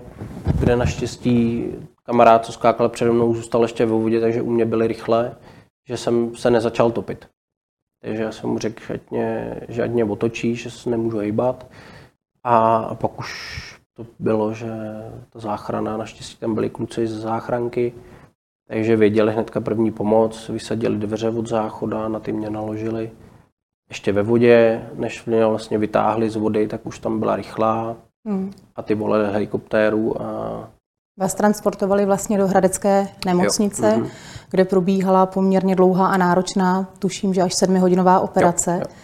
kde 0.59 0.75
naštěstí 0.75 1.65
kamarád, 2.03 2.45
co 2.45 2.51
skákal 2.51 2.89
přede 2.89 3.11
mnou, 3.11 3.35
zůstal 3.35 3.61
ještě 3.61 3.85
ve 3.85 3.91
vodě, 3.91 4.21
takže 4.21 4.41
u 4.41 4.49
mě 4.49 4.65
byly 4.65 4.87
rychle, 4.87 5.35
že 5.87 5.97
jsem 5.97 6.35
se 6.35 6.51
nezačal 6.51 6.91
topit. 6.91 7.27
Takže 8.01 8.23
já 8.23 8.31
jsem 8.31 8.49
mu 8.49 8.59
řekl, 8.59 8.83
že 8.87 8.93
ať 8.93 9.11
mě, 9.11 9.59
že 9.69 9.83
ať 9.83 9.91
mě 9.91 10.05
otočí, 10.05 10.55
že 10.55 10.71
se 10.71 10.89
nemůžu 10.89 11.17
hýbat. 11.17 11.67
A, 12.43 12.77
a 12.77 12.95
pak 12.95 13.19
už 13.19 13.72
to 13.93 14.05
bylo, 14.19 14.53
že 14.53 14.71
ta 15.29 15.39
záchrana, 15.39 15.97
naštěstí 15.97 16.37
tam 16.37 16.53
byli 16.53 16.69
kluci 16.69 17.07
z 17.07 17.19
záchranky, 17.19 17.93
takže 18.67 18.95
věděli 18.95 19.33
hnedka 19.33 19.61
první 19.61 19.91
pomoc, 19.91 20.49
vysadili 20.49 20.97
dveře 20.97 21.29
od 21.29 21.47
záchoda, 21.47 22.07
na 22.07 22.19
ty 22.19 22.31
mě 22.31 22.49
naložili. 22.49 23.11
Ještě 23.89 24.11
ve 24.11 24.23
vodě, 24.23 24.87
než 24.95 25.25
mě 25.25 25.45
vlastně 25.45 25.77
vytáhli 25.77 26.29
z 26.29 26.35
vody, 26.35 26.67
tak 26.67 26.85
už 26.85 26.99
tam 26.99 27.19
byla 27.19 27.35
rychlá 27.35 27.95
hmm. 28.27 28.51
a 28.75 28.81
ty 28.81 28.95
volali 28.95 29.33
helikoptéru 29.33 30.21
a 30.21 30.69
Vás 31.17 31.33
transportovali 31.33 32.05
vlastně 32.05 32.37
do 32.37 32.47
Hradecké 32.47 33.07
nemocnice, 33.25 33.91
jo. 33.91 33.99
Mhm. 33.99 34.09
kde 34.51 34.65
probíhala 34.65 35.25
poměrně 35.25 35.75
dlouhá 35.75 36.07
a 36.07 36.17
náročná, 36.17 36.87
tuším, 36.99 37.33
že 37.33 37.41
až 37.41 37.53
sedmihodinová 37.53 38.19
operace. 38.19 38.71
Jo. 38.71 38.79
Jo. 38.79 38.95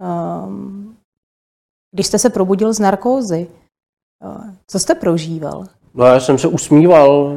Ehm, 0.00 0.94
když 1.92 2.06
jste 2.06 2.18
se 2.18 2.30
probudil 2.30 2.72
z 2.72 2.78
narkózy, 2.78 3.46
co 4.66 4.78
jste 4.78 4.94
prožíval? 4.94 5.64
No 5.94 6.04
já 6.04 6.20
jsem 6.20 6.38
se 6.38 6.48
usmíval 6.48 7.32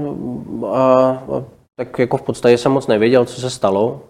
a, 0.65 0.75
a 0.75 1.43
tak 1.75 1.99
jako 1.99 2.17
v 2.17 2.21
podstatě 2.21 2.57
jsem 2.57 2.71
moc 2.71 2.87
nevěděl, 2.87 3.25
co 3.25 3.41
se 3.41 3.49
stalo. 3.49 4.01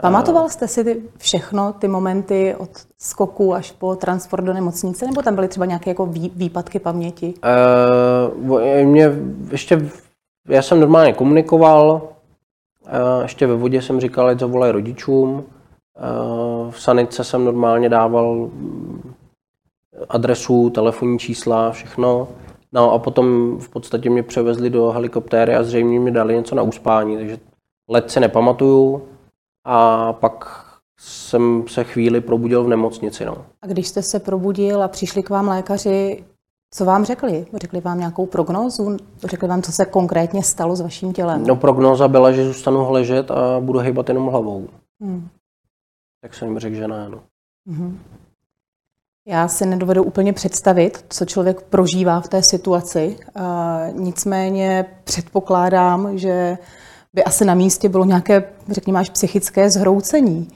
Pamatoval 0.00 0.48
jste 0.48 0.68
si 0.68 0.84
ty 0.84 1.02
všechno, 1.18 1.72
ty 1.72 1.88
momenty 1.88 2.54
od 2.58 2.70
skoku 2.98 3.54
až 3.54 3.72
po 3.72 3.96
transport 3.96 4.44
do 4.44 4.52
nemocnice, 4.52 5.06
nebo 5.06 5.22
tam 5.22 5.34
byly 5.34 5.48
třeba 5.48 5.66
nějaké 5.66 5.90
jako 5.90 6.06
výpadky 6.36 6.78
paměti? 6.78 7.34
Uh, 8.38 8.60
mě 8.84 9.10
ještě, 9.50 9.90
já 10.48 10.62
jsem 10.62 10.80
normálně 10.80 11.12
komunikoval, 11.12 12.02
uh, 12.84 13.22
ještě 13.22 13.46
ve 13.46 13.54
vodě 13.54 13.82
jsem 13.82 14.00
říkal, 14.00 14.26
ať 14.26 14.38
zavolají 14.38 14.72
rodičům, 14.72 15.30
uh, 15.30 15.44
v 16.70 16.80
sanice 16.80 17.24
jsem 17.24 17.44
normálně 17.44 17.88
dával 17.88 18.50
adresu, 20.08 20.70
telefonní 20.70 21.18
čísla, 21.18 21.70
všechno. 21.70 22.28
No 22.72 22.92
a 22.92 22.98
potom 22.98 23.58
v 23.58 23.68
podstatě 23.68 24.10
mě 24.10 24.22
převezli 24.22 24.70
do 24.70 24.90
helikoptéry 24.90 25.54
a 25.54 25.62
zřejmě 25.62 26.00
mi 26.00 26.10
dali 26.10 26.34
něco 26.34 26.54
na 26.54 26.62
uspání, 26.62 27.16
takže 27.16 27.38
let 27.88 28.10
se 28.10 28.20
nepamatuju. 28.20 29.08
A 29.64 30.12
pak 30.12 30.66
jsem 30.98 31.64
se 31.68 31.84
chvíli 31.84 32.20
probudil 32.20 32.64
v 32.64 32.68
nemocnici. 32.68 33.24
No. 33.24 33.44
A 33.62 33.66
když 33.66 33.88
jste 33.88 34.02
se 34.02 34.20
probudil 34.20 34.82
a 34.82 34.88
přišli 34.88 35.22
k 35.22 35.30
vám 35.30 35.48
lékaři, 35.48 36.24
co 36.74 36.84
vám 36.84 37.04
řekli? 37.04 37.46
Řekli 37.54 37.80
vám 37.80 37.98
nějakou 37.98 38.26
prognózu? 38.26 38.96
Řekli 39.24 39.48
vám, 39.48 39.62
co 39.62 39.72
se 39.72 39.86
konkrétně 39.86 40.42
stalo 40.42 40.76
s 40.76 40.80
vaším 40.80 41.12
tělem? 41.12 41.46
No 41.46 41.56
prognóza 41.56 42.08
byla, 42.08 42.32
že 42.32 42.44
zůstanu 42.44 42.90
ležet 42.92 43.30
a 43.30 43.60
budu 43.60 43.78
hýbat 43.78 44.08
jenom 44.08 44.26
hlavou. 44.26 44.68
Hmm. 45.00 45.28
Tak 46.22 46.34
jsem 46.34 46.48
jim 46.48 46.58
řekl, 46.58 46.76
že 46.76 46.88
ne. 46.88 47.08
No. 47.08 47.20
Hmm. 47.68 47.98
Já 49.28 49.48
si 49.48 49.66
nedovedu 49.66 50.02
úplně 50.02 50.32
představit, 50.32 51.04
co 51.08 51.24
člověk 51.24 51.62
prožívá 51.62 52.20
v 52.20 52.28
té 52.28 52.42
situaci. 52.42 53.16
nicméně 53.92 54.84
předpokládám, 55.04 56.18
že 56.18 56.58
by 57.14 57.24
asi 57.24 57.44
na 57.44 57.54
místě 57.54 57.88
bylo 57.88 58.04
nějaké, 58.04 58.44
řekněme, 58.70 59.00
až 59.00 59.10
psychické 59.10 59.70
zhroucení. 59.70 60.48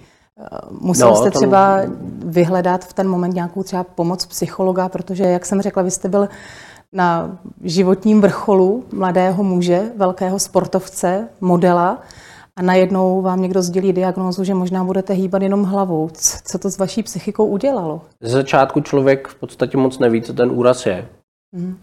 Musel 0.81 1.11
no, 1.11 1.17
jste 1.17 1.31
třeba 1.31 1.83
tam... 1.83 1.97
vyhledat 2.25 2.85
v 2.85 2.93
ten 2.93 3.09
moment 3.09 3.35
nějakou 3.35 3.63
třeba 3.63 3.85
pomoc 3.85 4.27
psychologa, 4.27 4.89
protože, 4.89 5.25
jak 5.25 5.47
jsem 5.47 5.63
řekla, 5.63 5.83
vy 5.83 5.91
jste 5.91 6.09
byl 6.09 6.29
na 6.93 7.39
životním 7.63 8.21
vrcholu 8.21 8.85
mladého 8.93 9.43
muže, 9.43 9.83
velkého 9.97 10.39
sportovce, 10.39 11.29
modela 11.41 12.03
a 12.61 12.63
najednou 12.63 13.23
vám 13.23 13.43
někdo 13.43 13.63
sdělí 13.63 13.93
diagnózu, 13.93 14.45
že 14.45 14.55
možná 14.55 14.85
budete 14.85 15.13
hýbat 15.13 15.43
jenom 15.43 15.65
hlavou. 15.65 16.11
Co 16.45 16.59
to 16.59 16.71
s 16.71 16.79
vaší 16.79 17.03
psychikou 17.03 17.47
udělalo? 17.47 18.01
Z 18.21 18.31
začátku 18.31 18.81
člověk 18.81 19.29
v 19.29 19.35
podstatě 19.35 19.77
moc 19.77 19.99
neví, 19.99 20.23
co 20.23 20.33
ten 20.33 20.51
úraz 20.51 20.87
je. 20.87 21.09
Mm. 21.53 21.79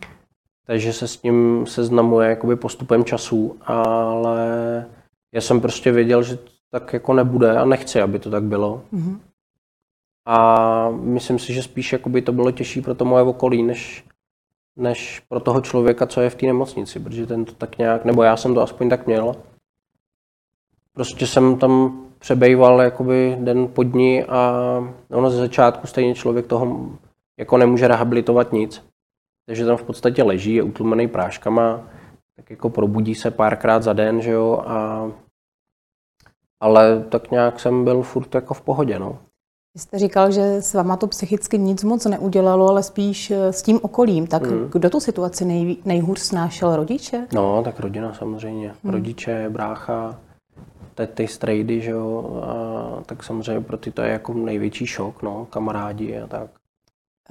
Takže 0.66 0.94
se 0.94 1.08
s 1.08 1.18
tím 1.18 1.66
seznamuje 1.68 2.30
jakoby 2.30 2.56
postupem 2.56 3.04
času, 3.04 3.58
ale 3.62 4.86
já 5.34 5.42
jsem 5.42 5.62
prostě 5.62 5.92
věděl, 5.92 6.24
že 6.24 6.38
tak 6.72 6.94
jako 6.94 7.14
nebude 7.14 7.58
a 7.58 7.66
nechci, 7.66 8.02
aby 8.02 8.20
to 8.20 8.30
tak 8.30 8.44
bylo. 8.44 8.82
Mm. 8.92 9.20
A 10.26 10.90
myslím 10.90 11.40
si, 11.40 11.54
že 11.54 11.64
spíš 11.64 11.94
jakoby 11.94 12.22
to 12.22 12.32
bylo 12.32 12.52
těžší 12.52 12.82
pro 12.82 12.96
to 12.96 13.06
moje 13.06 13.24
okolí, 13.24 13.64
než, 13.64 14.06
než 14.76 15.22
pro 15.30 15.40
toho 15.40 15.62
člověka, 15.62 16.08
co 16.08 16.22
je 16.22 16.30
v 16.30 16.36
té 16.36 16.46
nemocnici, 16.46 17.00
protože 17.00 17.28
ten 17.28 17.46
to 17.46 17.54
tak 17.54 17.78
nějak, 17.78 18.06
nebo 18.06 18.24
já 18.24 18.38
jsem 18.38 18.54
to 18.54 18.62
aspoň 18.62 18.90
tak 18.90 19.08
měl, 19.08 19.36
prostě 20.98 21.28
jsem 21.28 21.58
tam 21.58 22.02
přebejval 22.20 22.82
jakoby 22.82 23.38
den 23.40 23.68
po 23.68 23.84
dní 23.84 24.24
a 24.24 24.54
ono 25.12 25.30
ze 25.30 25.38
začátku 25.38 25.88
stejně 25.88 26.16
člověk 26.16 26.48
toho 26.48 26.90
jako 27.40 27.58
nemůže 27.58 27.88
rehabilitovat 27.88 28.54
nic. 28.54 28.84
Takže 29.46 29.66
tam 29.66 29.78
v 29.78 29.84
podstatě 29.84 30.24
leží, 30.24 30.54
je 30.54 30.64
utlumený 30.64 31.08
práškama, 31.08 31.82
tak 32.36 32.50
jako 32.50 32.70
probudí 32.70 33.16
se 33.16 33.32
párkrát 33.32 33.84
za 33.84 33.94
den, 33.94 34.22
že 34.22 34.32
jo, 34.32 34.64
a 34.68 35.08
ale 36.60 37.06
tak 37.10 37.32
nějak 37.32 37.60
jsem 37.60 37.84
byl 37.84 38.02
furt 38.02 38.36
jako 38.36 38.54
v 38.54 38.62
pohodě, 38.62 39.00
no. 39.00 39.20
Vy 39.76 39.82
jste 39.82 40.00
říkal, 40.00 40.32
že 40.32 40.62
s 40.62 40.74
váma 40.74 40.98
to 40.98 41.08
psychicky 41.08 41.58
nic 41.58 41.84
moc 41.84 42.06
neudělalo, 42.06 42.70
ale 42.70 42.84
spíš 42.84 43.32
eh, 43.32 43.54
s 43.54 43.62
tím 43.62 43.80
okolím. 43.82 44.28
Tak 44.28 44.48
mm. 44.48 44.70
kdo 44.72 44.90
tu 44.90 45.00
situaci 45.00 45.46
nej, 45.46 45.78
nejhůř 45.86 46.20
snášel? 46.20 46.76
Rodiče? 46.76 47.28
No, 47.34 47.64
tak 47.64 47.80
rodina 47.80 48.14
samozřejmě. 48.14 48.74
Mm. 48.84 48.92
Rodiče, 48.92 49.50
brácha, 49.50 50.20
tety, 50.98 51.28
strejdy, 51.28 51.82
že 51.82 51.92
jo, 51.92 52.42
a 52.44 53.04
tak 53.06 53.24
samozřejmě 53.24 53.62
pro 53.62 53.78
ty 53.78 53.92
to 53.92 54.02
je 54.02 54.12
jako 54.12 54.34
největší 54.34 54.86
šok, 54.86 55.24
no, 55.24 55.48
kamarádi 55.50 56.18
a 56.18 56.28
tak. 56.28 56.50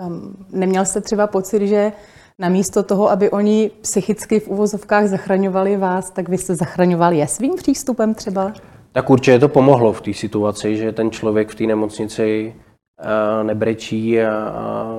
Um, 0.06 0.46
neměl 0.52 0.84
jste 0.84 1.00
třeba 1.00 1.26
pocit, 1.26 1.66
že 1.66 1.92
namísto 2.38 2.82
toho, 2.82 3.10
aby 3.10 3.30
oni 3.30 3.70
psychicky 3.80 4.40
v 4.40 4.48
uvozovkách 4.48 5.08
zachraňovali 5.08 5.76
vás, 5.76 6.10
tak 6.10 6.28
vy 6.28 6.38
jste 6.38 6.54
zachraňovali 6.54 7.18
je 7.18 7.26
svým 7.26 7.54
přístupem 7.54 8.14
třeba? 8.14 8.52
Tak 8.92 9.10
určitě 9.10 9.38
to 9.38 9.48
pomohlo 9.48 9.92
v 9.92 10.00
té 10.00 10.14
situaci, 10.14 10.76
že 10.76 10.92
ten 10.92 11.10
člověk 11.10 11.48
v 11.48 11.54
té 11.54 11.64
nemocnici 11.64 12.54
eh, 13.00 13.44
nebrečí 13.44 14.22
a, 14.22 14.32
a 14.34 14.96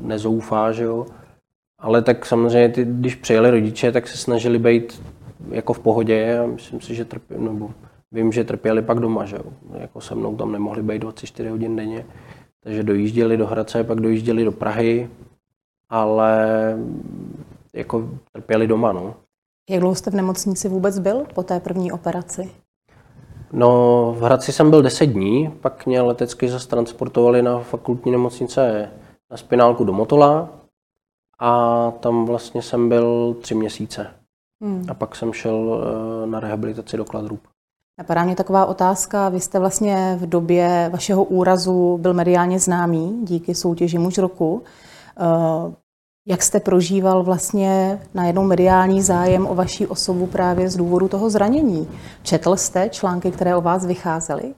nezoufá, 0.00 0.72
že 0.72 0.84
jo. 0.84 1.06
Ale 1.78 2.02
tak 2.02 2.26
samozřejmě, 2.26 2.68
ty, 2.68 2.84
když 2.84 3.14
přijeli 3.14 3.50
rodiče, 3.50 3.92
tak 3.92 4.08
se 4.08 4.16
snažili 4.16 4.58
být 4.58 5.02
jako 5.50 5.72
v 5.72 5.78
pohodě 5.78 6.38
a 6.38 6.46
myslím 6.46 6.80
si, 6.80 6.94
že 6.94 7.04
trpě, 7.04 7.38
nebo 7.38 7.70
vím, 8.12 8.32
že 8.32 8.44
trpěli 8.44 8.82
pak 8.82 9.00
doma, 9.00 9.24
že 9.24 9.36
jo. 9.36 9.44
Jako 9.78 10.00
se 10.00 10.14
mnou 10.14 10.36
tam 10.36 10.52
nemohli 10.52 10.82
být 10.82 10.98
24 10.98 11.48
hodin 11.48 11.76
denně. 11.76 12.06
Takže 12.60 12.82
dojížděli 12.82 13.36
do 13.36 13.46
Hradce, 13.46 13.84
pak 13.84 14.00
dojížděli 14.00 14.44
do 14.44 14.52
Prahy, 14.52 15.10
ale 15.88 16.48
jako 17.72 18.08
trpěli 18.32 18.66
doma, 18.66 18.92
no. 18.92 19.14
Jak 19.70 19.80
dlouho 19.80 19.94
jste 19.94 20.10
v 20.10 20.14
nemocnici 20.14 20.68
vůbec 20.68 20.98
byl 20.98 21.26
po 21.34 21.42
té 21.42 21.60
první 21.60 21.92
operaci? 21.92 22.50
No, 23.52 24.12
v 24.18 24.22
Hradci 24.22 24.52
jsem 24.52 24.70
byl 24.70 24.82
10 24.82 25.06
dní, 25.06 25.50
pak 25.60 25.86
mě 25.86 26.00
letecky 26.00 26.48
zase 26.48 26.68
transportovali 26.68 27.42
na 27.42 27.58
fakultní 27.60 28.12
nemocnice 28.12 28.90
na 29.30 29.36
spinálku 29.36 29.84
do 29.84 29.92
Motola 29.92 30.48
a 31.38 31.90
tam 31.90 32.24
vlastně 32.24 32.62
jsem 32.62 32.88
byl 32.88 33.36
tři 33.40 33.54
měsíce. 33.54 34.14
Hmm. 34.62 34.84
A 34.88 34.94
pak 34.94 35.16
jsem 35.16 35.32
šel 35.32 35.82
eh, 35.82 36.26
na 36.26 36.40
rehabilitaci 36.40 36.96
do 36.96 37.04
Kladrup. 37.04 37.40
Napadá 38.00 38.24
mě 38.24 38.36
taková 38.36 38.66
otázka. 38.66 39.28
Vy 39.28 39.40
jste 39.40 39.58
vlastně 39.58 40.16
v 40.20 40.28
době 40.28 40.90
vašeho 40.92 41.24
úrazu 41.24 41.98
byl 41.98 42.14
mediálně 42.14 42.58
známý 42.58 43.20
díky 43.22 43.54
soutěži 43.54 43.98
Muž 43.98 44.18
roku. 44.18 44.62
Eh, 45.18 45.74
jak 46.26 46.42
jste 46.42 46.60
prožíval 46.60 47.22
vlastně 47.22 48.00
najednou 48.14 48.44
mediální 48.44 49.02
zájem 49.02 49.46
o 49.46 49.54
vaší 49.54 49.86
osobu 49.86 50.26
právě 50.26 50.70
z 50.70 50.76
důvodu 50.76 51.08
toho 51.08 51.30
zranění? 51.30 51.88
Četl 52.22 52.56
jste 52.56 52.88
články, 52.88 53.30
které 53.30 53.56
o 53.56 53.60
vás 53.60 53.86
vycházely? 53.86 54.54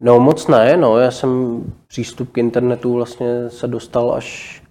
No 0.00 0.20
moc 0.20 0.46
ne, 0.46 0.76
no. 0.76 0.98
Já 0.98 1.10
jsem 1.10 1.62
přístup 1.86 2.32
k 2.32 2.38
internetu 2.38 2.94
vlastně 2.94 3.50
se 3.50 3.68
dostal 3.68 4.14
až, 4.14 4.62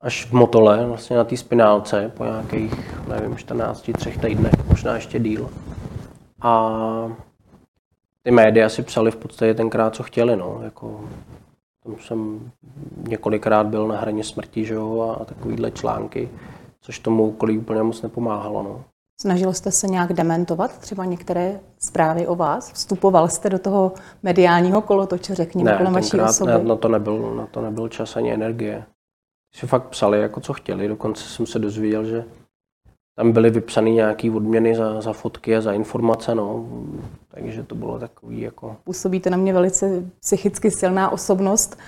až 0.00 0.26
v 0.26 0.32
Motole, 0.32 0.86
vlastně 0.86 1.16
na 1.16 1.24
té 1.24 1.36
spinálce 1.36 2.12
po 2.16 2.24
nějakých, 2.24 2.94
nevím, 3.08 3.36
14, 3.36 3.90
třech 3.98 4.18
týdnech, 4.18 4.68
možná 4.68 4.94
ještě 4.94 5.18
díl. 5.18 5.50
A 6.44 6.72
ty 8.22 8.30
média 8.30 8.68
si 8.68 8.82
psali 8.82 9.10
v 9.10 9.16
podstatě 9.16 9.54
tenkrát, 9.54 9.94
co 9.94 10.02
chtěli, 10.02 10.36
no. 10.36 10.60
Jako 10.62 11.00
tam 11.84 11.96
jsem 11.98 12.50
několikrát 13.08 13.66
byl 13.66 13.88
na 13.88 13.96
hraně 14.00 14.24
smrti, 14.24 14.64
že 14.64 14.74
jo, 14.74 15.16
a 15.20 15.24
takovýhle 15.24 15.70
články, 15.70 16.28
což 16.80 16.98
tomu 16.98 17.28
okolí 17.28 17.58
úplně 17.58 17.82
moc 17.82 18.02
nepomáhalo. 18.02 18.62
No. 18.62 18.84
Snažil 19.20 19.52
jste 19.52 19.70
se 19.70 19.86
nějak 19.86 20.12
dementovat 20.12 20.78
třeba 20.78 21.04
některé 21.04 21.60
zprávy 21.78 22.26
o 22.26 22.34
vás? 22.34 22.72
Vstupoval 22.72 23.28
jste 23.28 23.50
do 23.50 23.58
toho 23.58 23.92
mediálního 24.22 24.82
kolotoče, 24.82 25.34
řekněme, 25.34 25.70
ne, 25.70 25.78
kolem 25.78 25.92
vaší 25.92 26.20
osoby? 26.20 26.52
Ne, 26.52 26.64
na 26.64 26.76
to, 26.76 26.88
nebyl, 26.88 27.34
na 27.36 27.46
to 27.46 27.62
nebyl 27.62 27.88
čas 27.88 28.16
ani 28.16 28.32
energie. 28.32 28.84
Si 29.54 29.66
fakt 29.66 29.88
psali, 29.88 30.20
jako 30.20 30.40
co 30.40 30.52
chtěli. 30.52 30.88
Dokonce 30.88 31.24
jsem 31.24 31.46
se 31.46 31.58
dozvěděl, 31.58 32.04
že 32.04 32.24
tam 33.16 33.32
byly 33.32 33.50
vypsané 33.50 33.90
nějaké 33.90 34.30
odměny 34.30 34.74
za, 34.74 35.00
za 35.00 35.12
fotky 35.12 35.56
a 35.56 35.60
za 35.60 35.72
informace, 35.72 36.34
no. 36.34 36.66
Takže 37.28 37.62
to 37.62 37.74
bylo 37.74 37.98
takový 37.98 38.40
jako... 38.40 38.76
Působíte 38.84 39.30
na 39.30 39.36
mě 39.36 39.52
velice 39.52 40.02
psychicky 40.20 40.70
silná 40.70 41.10
osobnost, 41.10 41.78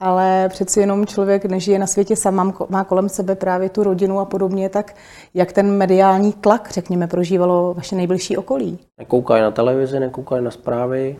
ale 0.00 0.48
přeci 0.48 0.80
jenom 0.80 1.06
člověk 1.06 1.44
nežije 1.44 1.78
na 1.78 1.86
světě 1.86 2.16
sám, 2.16 2.54
má 2.68 2.84
kolem 2.84 3.08
sebe 3.08 3.34
právě 3.34 3.68
tu 3.68 3.82
rodinu 3.82 4.20
a 4.20 4.24
podobně, 4.24 4.68
tak 4.68 4.96
jak 5.34 5.52
ten 5.52 5.76
mediální 5.76 6.32
tlak, 6.32 6.70
řekněme, 6.70 7.06
prožívalo 7.06 7.74
vaše 7.74 7.96
nejbližší 7.96 8.36
okolí? 8.36 8.78
Nekoukají 8.98 9.42
na 9.42 9.50
televizi, 9.50 10.00
nekoukají 10.00 10.44
na 10.44 10.50
zprávy 10.50 11.16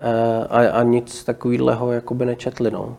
eh, 0.00 0.46
a, 0.46 0.70
a 0.70 0.82
nic 0.82 1.24
takového 1.24 1.92
jakoby 1.92 2.26
nečetli, 2.26 2.70
no. 2.70 2.96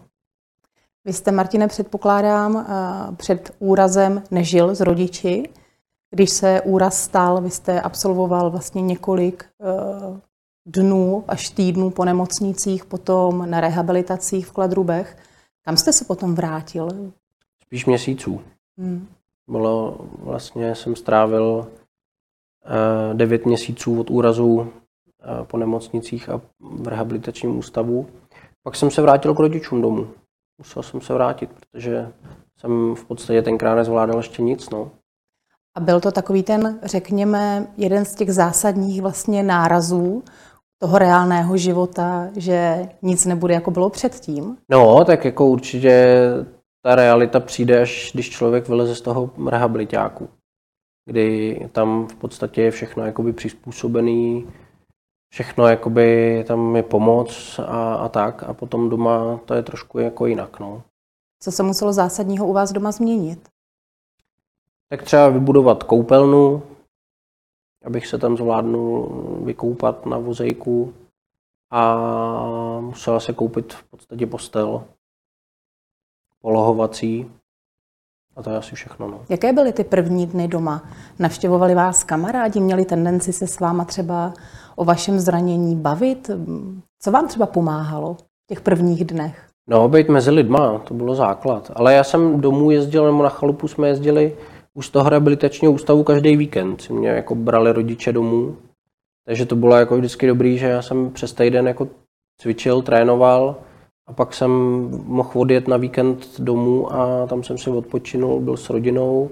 Vy 1.09 1.13
jste, 1.13 1.31
Martine, 1.31 1.67
předpokládám, 1.67 2.57
eh, 2.57 3.15
před 3.15 3.55
úrazem 3.59 4.23
nežil 4.31 4.75
s 4.75 4.81
rodiči. 4.81 5.49
Když 6.11 6.29
se 6.29 6.61
úraz 6.61 7.03
stal, 7.03 7.41
vy 7.41 7.49
jste 7.49 7.81
absolvoval 7.81 8.49
vlastně 8.49 8.81
několik 8.81 9.45
eh, 9.61 10.19
dnů 10.65 11.23
až 11.27 11.49
týdnů 11.49 11.89
po 11.89 12.05
nemocnicích, 12.05 12.85
potom 12.85 13.49
na 13.49 13.61
rehabilitacích 13.61 14.47
v 14.47 14.51
Kladrubech. 14.51 15.17
Kam 15.65 15.77
jste 15.77 15.93
se 15.93 16.05
potom 16.05 16.35
vrátil? 16.35 17.11
Spíš 17.65 17.85
měsíců. 17.85 18.41
Hmm. 18.77 19.07
Bylo 19.47 19.97
vlastně, 20.19 20.75
jsem 20.75 20.95
strávil 20.95 21.67
uh, 21.67 23.17
devět 23.17 23.45
měsíců 23.45 23.99
od 23.99 24.09
úrazu 24.09 24.45
uh, 24.45 24.67
po 25.43 25.57
nemocnicích 25.57 26.29
a 26.29 26.41
v 26.59 26.87
rehabilitačním 26.87 27.57
ústavu. 27.57 28.07
Pak 28.63 28.75
jsem 28.75 28.91
se 28.91 29.01
vrátil 29.01 29.35
k 29.35 29.39
rodičům 29.39 29.81
domů 29.81 30.07
musel 30.59 30.83
jsem 30.83 31.01
se 31.01 31.13
vrátit, 31.13 31.49
protože 31.53 32.11
jsem 32.59 32.95
v 32.95 33.05
podstatě 33.05 33.41
tenkrát 33.41 33.75
nezvládal 33.75 34.17
ještě 34.17 34.41
nic. 34.41 34.69
No. 34.69 34.91
A 35.77 35.79
byl 35.79 35.99
to 35.99 36.11
takový 36.11 36.43
ten, 36.43 36.79
řekněme, 36.83 37.67
jeden 37.77 38.05
z 38.05 38.15
těch 38.15 38.33
zásadních 38.33 39.01
vlastně 39.01 39.43
nárazů 39.43 40.23
toho 40.81 40.97
reálného 40.97 41.57
života, 41.57 42.29
že 42.35 42.89
nic 43.01 43.25
nebude 43.25 43.53
jako 43.53 43.71
bylo 43.71 43.89
předtím? 43.89 44.57
No, 44.69 45.05
tak 45.05 45.25
jako 45.25 45.45
určitě 45.45 46.17
ta 46.81 46.95
realita 46.95 47.39
přijde, 47.39 47.81
až 47.81 48.11
když 48.13 48.29
člověk 48.29 48.67
vyleze 48.67 48.95
z 48.95 49.01
toho 49.01 49.29
rehabilitáku, 49.49 50.29
kdy 51.05 51.59
tam 51.71 52.07
v 52.07 52.15
podstatě 52.15 52.61
je 52.61 52.71
všechno 52.71 53.05
jakoby 53.05 53.33
přizpůsobený 53.33 54.47
všechno 55.29 55.67
jakoby 55.67 56.43
tam 56.47 56.75
je 56.75 56.83
pomoc 56.83 57.59
a, 57.59 57.95
a 57.95 58.09
tak 58.09 58.43
a 58.43 58.53
potom 58.53 58.89
doma 58.89 59.39
to 59.45 59.53
je 59.53 59.63
trošku 59.63 59.99
jako 59.99 60.25
jinak. 60.25 60.59
No. 60.59 60.83
Co 61.39 61.51
se 61.51 61.63
muselo 61.63 61.93
zásadního 61.93 62.47
u 62.47 62.53
vás 62.53 62.71
doma 62.71 62.91
změnit? 62.91 63.49
Tak 64.89 65.03
třeba 65.03 65.29
vybudovat 65.29 65.83
koupelnu, 65.83 66.63
abych 67.85 68.07
se 68.07 68.17
tam 68.17 68.37
zvládnul 68.37 69.09
vykoupat 69.45 70.05
na 70.05 70.17
vozejku 70.17 70.93
a 71.71 71.95
musela 72.79 73.19
se 73.19 73.33
koupit 73.33 73.73
v 73.73 73.83
podstatě 73.83 74.27
postel 74.27 74.83
polohovací 76.41 77.31
a 78.35 78.43
to 78.43 78.49
je 78.49 78.57
asi 78.57 78.75
všechno. 78.75 79.07
No. 79.07 79.21
Jaké 79.29 79.53
byly 79.53 79.73
ty 79.73 79.83
první 79.83 80.27
dny 80.27 80.47
doma? 80.47 80.83
Navštěvovali 81.19 81.75
vás 81.75 82.03
kamarádi, 82.03 82.59
měli 82.59 82.85
tendenci 82.85 83.33
se 83.33 83.47
s 83.47 83.59
váma 83.59 83.85
třeba 83.85 84.33
o 84.79 84.85
vašem 84.85 85.19
zranění 85.19 85.75
bavit? 85.75 86.29
Co 86.99 87.11
vám 87.11 87.27
třeba 87.27 87.45
pomáhalo 87.45 88.13
v 88.13 88.23
těch 88.49 88.61
prvních 88.61 89.05
dnech? 89.05 89.45
No, 89.69 89.89
být 89.89 90.09
mezi 90.09 90.31
lidma, 90.31 90.79
to 90.79 90.93
bylo 90.93 91.15
základ. 91.15 91.71
Ale 91.75 91.93
já 91.93 92.03
jsem 92.03 92.41
domů 92.41 92.71
jezdil, 92.71 93.05
nebo 93.05 93.23
na 93.23 93.29
chalupu 93.29 93.67
jsme 93.67 93.87
jezdili 93.87 94.35
už 94.73 94.87
z 94.87 94.89
toho 94.89 95.09
rehabilitačního 95.09 95.73
ústavu 95.73 96.03
každý 96.03 96.37
víkend. 96.37 96.81
Si 96.81 96.93
mě 96.93 97.09
jako 97.09 97.35
brali 97.35 97.73
rodiče 97.73 98.11
domů. 98.11 98.55
Takže 99.25 99.45
to 99.45 99.55
bylo 99.55 99.75
jako 99.75 99.97
vždycky 99.97 100.27
dobrý, 100.27 100.57
že 100.57 100.67
já 100.67 100.81
jsem 100.81 101.09
přes 101.09 101.33
týden 101.33 101.67
jako 101.67 101.87
cvičil, 102.41 102.81
trénoval 102.81 103.55
a 104.07 104.13
pak 104.13 104.33
jsem 104.33 104.51
mohl 105.05 105.29
odjet 105.35 105.67
na 105.67 105.77
víkend 105.77 106.39
domů 106.39 106.93
a 106.93 107.27
tam 107.27 107.43
jsem 107.43 107.57
si 107.57 107.69
odpočinul, 107.69 108.39
byl 108.39 108.57
s 108.57 108.69
rodinou 108.69 109.29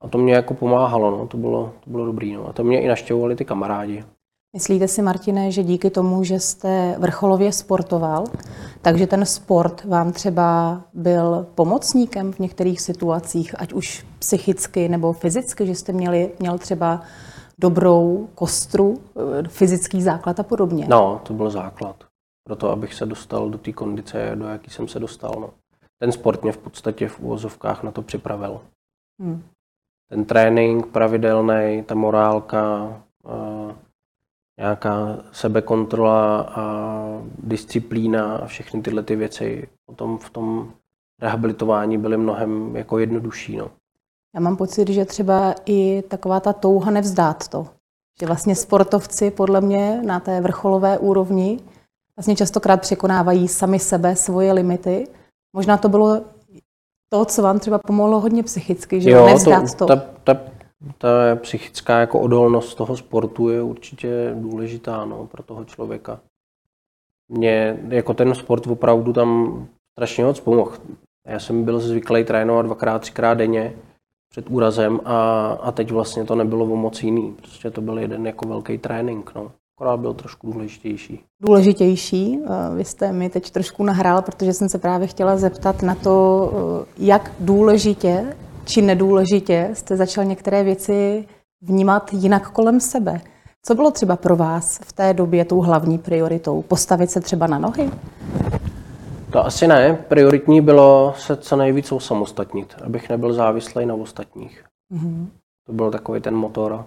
a 0.00 0.08
to 0.08 0.18
mě 0.18 0.34
jako 0.34 0.54
pomáhalo, 0.54 1.10
no. 1.10 1.26
to, 1.26 1.36
bylo, 1.36 1.72
to 1.84 1.90
bylo 1.90 2.06
dobrý. 2.06 2.32
No. 2.32 2.48
A 2.48 2.52
to 2.52 2.64
mě 2.64 2.82
i 2.82 2.88
naštěvovali 2.88 3.36
ty 3.36 3.44
kamarádi. 3.44 4.04
Myslíte 4.54 4.88
si, 4.88 5.02
Martine, 5.02 5.50
že 5.50 5.62
díky 5.62 5.90
tomu, 5.90 6.24
že 6.24 6.40
jste 6.40 6.96
vrcholově 6.98 7.52
sportoval, 7.52 8.24
takže 8.82 9.06
ten 9.06 9.26
sport 9.26 9.84
vám 9.84 10.12
třeba 10.12 10.80
byl 10.94 11.46
pomocníkem 11.54 12.32
v 12.32 12.38
některých 12.38 12.80
situacích, 12.80 13.60
ať 13.60 13.72
už 13.72 14.06
psychicky 14.18 14.88
nebo 14.88 15.12
fyzicky, 15.12 15.66
že 15.66 15.74
jste 15.74 15.92
měli, 15.92 16.32
měl 16.38 16.58
třeba 16.58 17.02
dobrou 17.58 18.28
kostru, 18.34 19.02
fyzický 19.48 20.02
základ 20.02 20.40
a 20.40 20.42
podobně? 20.42 20.86
No, 20.88 21.20
to 21.24 21.34
byl 21.34 21.50
základ 21.50 21.96
pro 22.44 22.56
to, 22.56 22.70
abych 22.70 22.94
se 22.94 23.06
dostal 23.06 23.50
do 23.50 23.58
té 23.58 23.72
kondice, 23.72 24.32
do 24.34 24.46
jaký 24.46 24.70
jsem 24.70 24.88
se 24.88 25.00
dostal. 25.00 25.34
No. 25.40 25.50
Ten 25.98 26.12
sport 26.12 26.42
mě 26.42 26.52
v 26.52 26.58
podstatě 26.58 27.08
v 27.08 27.20
uvozovkách 27.20 27.82
na 27.82 27.90
to 27.90 28.02
připravil. 28.02 28.60
Hmm. 29.20 29.42
Ten 30.10 30.24
trénink 30.24 30.86
pravidelný, 30.86 31.84
ta 31.86 31.94
morálka, 31.94 33.02
nějaká 34.62 35.18
sebekontrola 35.32 36.40
a 36.40 36.64
disciplína 37.38 38.36
a 38.36 38.46
všechny 38.46 38.82
tyhle 38.82 39.02
ty 39.02 39.16
věci 39.16 39.68
potom 39.86 40.18
v 40.18 40.30
tom 40.30 40.72
rehabilitování 41.20 41.98
byly 41.98 42.16
mnohem 42.16 42.76
jako 42.76 42.98
jednodušší. 42.98 43.56
No. 43.56 43.70
Já 44.34 44.40
mám 44.40 44.56
pocit, 44.56 44.88
že 44.88 45.04
třeba 45.04 45.54
i 45.66 46.02
taková 46.08 46.40
ta 46.40 46.52
touha 46.52 46.90
nevzdát 46.90 47.48
to. 47.48 47.66
Že 48.20 48.26
vlastně 48.26 48.56
sportovci 48.56 49.30
podle 49.30 49.60
mě 49.60 50.02
na 50.04 50.20
té 50.20 50.40
vrcholové 50.40 50.98
úrovni 50.98 51.58
vlastně 52.16 52.36
častokrát 52.36 52.80
překonávají 52.80 53.48
sami 53.48 53.78
sebe, 53.78 54.16
svoje 54.16 54.52
limity. 54.52 55.08
Možná 55.52 55.76
to 55.76 55.88
bylo 55.88 56.20
to, 57.08 57.24
co 57.24 57.42
vám 57.42 57.58
třeba 57.58 57.78
pomohlo 57.78 58.20
hodně 58.20 58.42
psychicky, 58.42 59.00
že 59.00 59.10
jo, 59.10 59.26
nevzdát 59.26 59.74
to. 59.74 59.86
to. 59.86 59.96
Ta, 59.96 60.02
ta, 60.24 60.40
ta 60.98 61.08
psychická 61.36 62.00
jako 62.00 62.20
odolnost 62.20 62.74
toho 62.74 62.96
sportu 62.96 63.48
je 63.48 63.62
určitě 63.62 64.34
důležitá 64.34 65.04
no, 65.04 65.26
pro 65.26 65.42
toho 65.42 65.64
člověka. 65.64 66.20
Mě 67.28 67.78
jako 67.88 68.14
ten 68.14 68.34
sport 68.34 68.66
opravdu 68.66 69.12
tam 69.12 69.62
strašně 69.92 70.24
moc 70.24 70.40
pomohl. 70.40 70.72
Já 71.26 71.38
jsem 71.38 71.64
byl 71.64 71.80
zvyklý 71.80 72.24
trénovat 72.24 72.66
dvakrát, 72.66 72.98
třikrát 72.98 73.34
denně 73.34 73.74
před 74.28 74.50
úrazem 74.50 75.00
a, 75.04 75.46
a 75.52 75.72
teď 75.72 75.90
vlastně 75.90 76.24
to 76.24 76.34
nebylo 76.34 76.64
o 76.64 76.76
moc 76.76 77.02
jiný. 77.02 77.32
Prostě 77.32 77.70
to 77.70 77.80
byl 77.80 77.98
jeden 77.98 78.26
jako 78.26 78.48
velký 78.48 78.78
trénink. 78.78 79.32
No 79.34 79.52
akorát 79.76 79.96
byl 79.96 80.14
trošku 80.14 80.52
důležitější. 80.52 81.20
Důležitější. 81.40 82.38
Eh, 82.44 82.74
vy 82.76 82.84
jste 82.84 83.12
mi 83.12 83.30
teď 83.30 83.50
trošku 83.50 83.84
nahrál, 83.84 84.22
protože 84.22 84.52
jsem 84.52 84.68
se 84.68 84.78
právě 84.78 85.06
chtěla 85.06 85.36
zeptat 85.36 85.82
na 85.82 85.94
to, 85.94 86.52
eh, 86.52 86.86
jak 86.98 87.32
důležitě 87.40 88.36
či 88.64 88.82
nedůležitě 88.82 89.70
jste 89.72 89.96
začal 89.96 90.24
některé 90.24 90.64
věci 90.64 91.28
vnímat 91.60 92.12
jinak 92.12 92.50
kolem 92.50 92.80
sebe. 92.80 93.20
Co 93.62 93.74
bylo 93.74 93.90
třeba 93.90 94.16
pro 94.16 94.36
vás 94.36 94.78
v 94.78 94.92
té 94.92 95.14
době 95.14 95.44
tou 95.44 95.60
hlavní 95.60 95.98
prioritou? 95.98 96.62
Postavit 96.62 97.10
se 97.10 97.20
třeba 97.20 97.46
na 97.46 97.58
nohy? 97.58 97.90
To 99.32 99.46
asi 99.46 99.66
ne. 99.66 100.04
Prioritní 100.08 100.60
bylo 100.60 101.14
se 101.16 101.36
co 101.36 101.56
nejvíc 101.56 101.92
osamostatnit, 101.92 102.74
abych 102.84 103.08
nebyl 103.08 103.32
závislý 103.32 103.86
na 103.86 103.94
ostatních. 103.94 104.64
Mm-hmm. 104.92 105.26
To 105.66 105.72
byl 105.72 105.90
takový 105.90 106.20
ten 106.20 106.34
motor, 106.34 106.86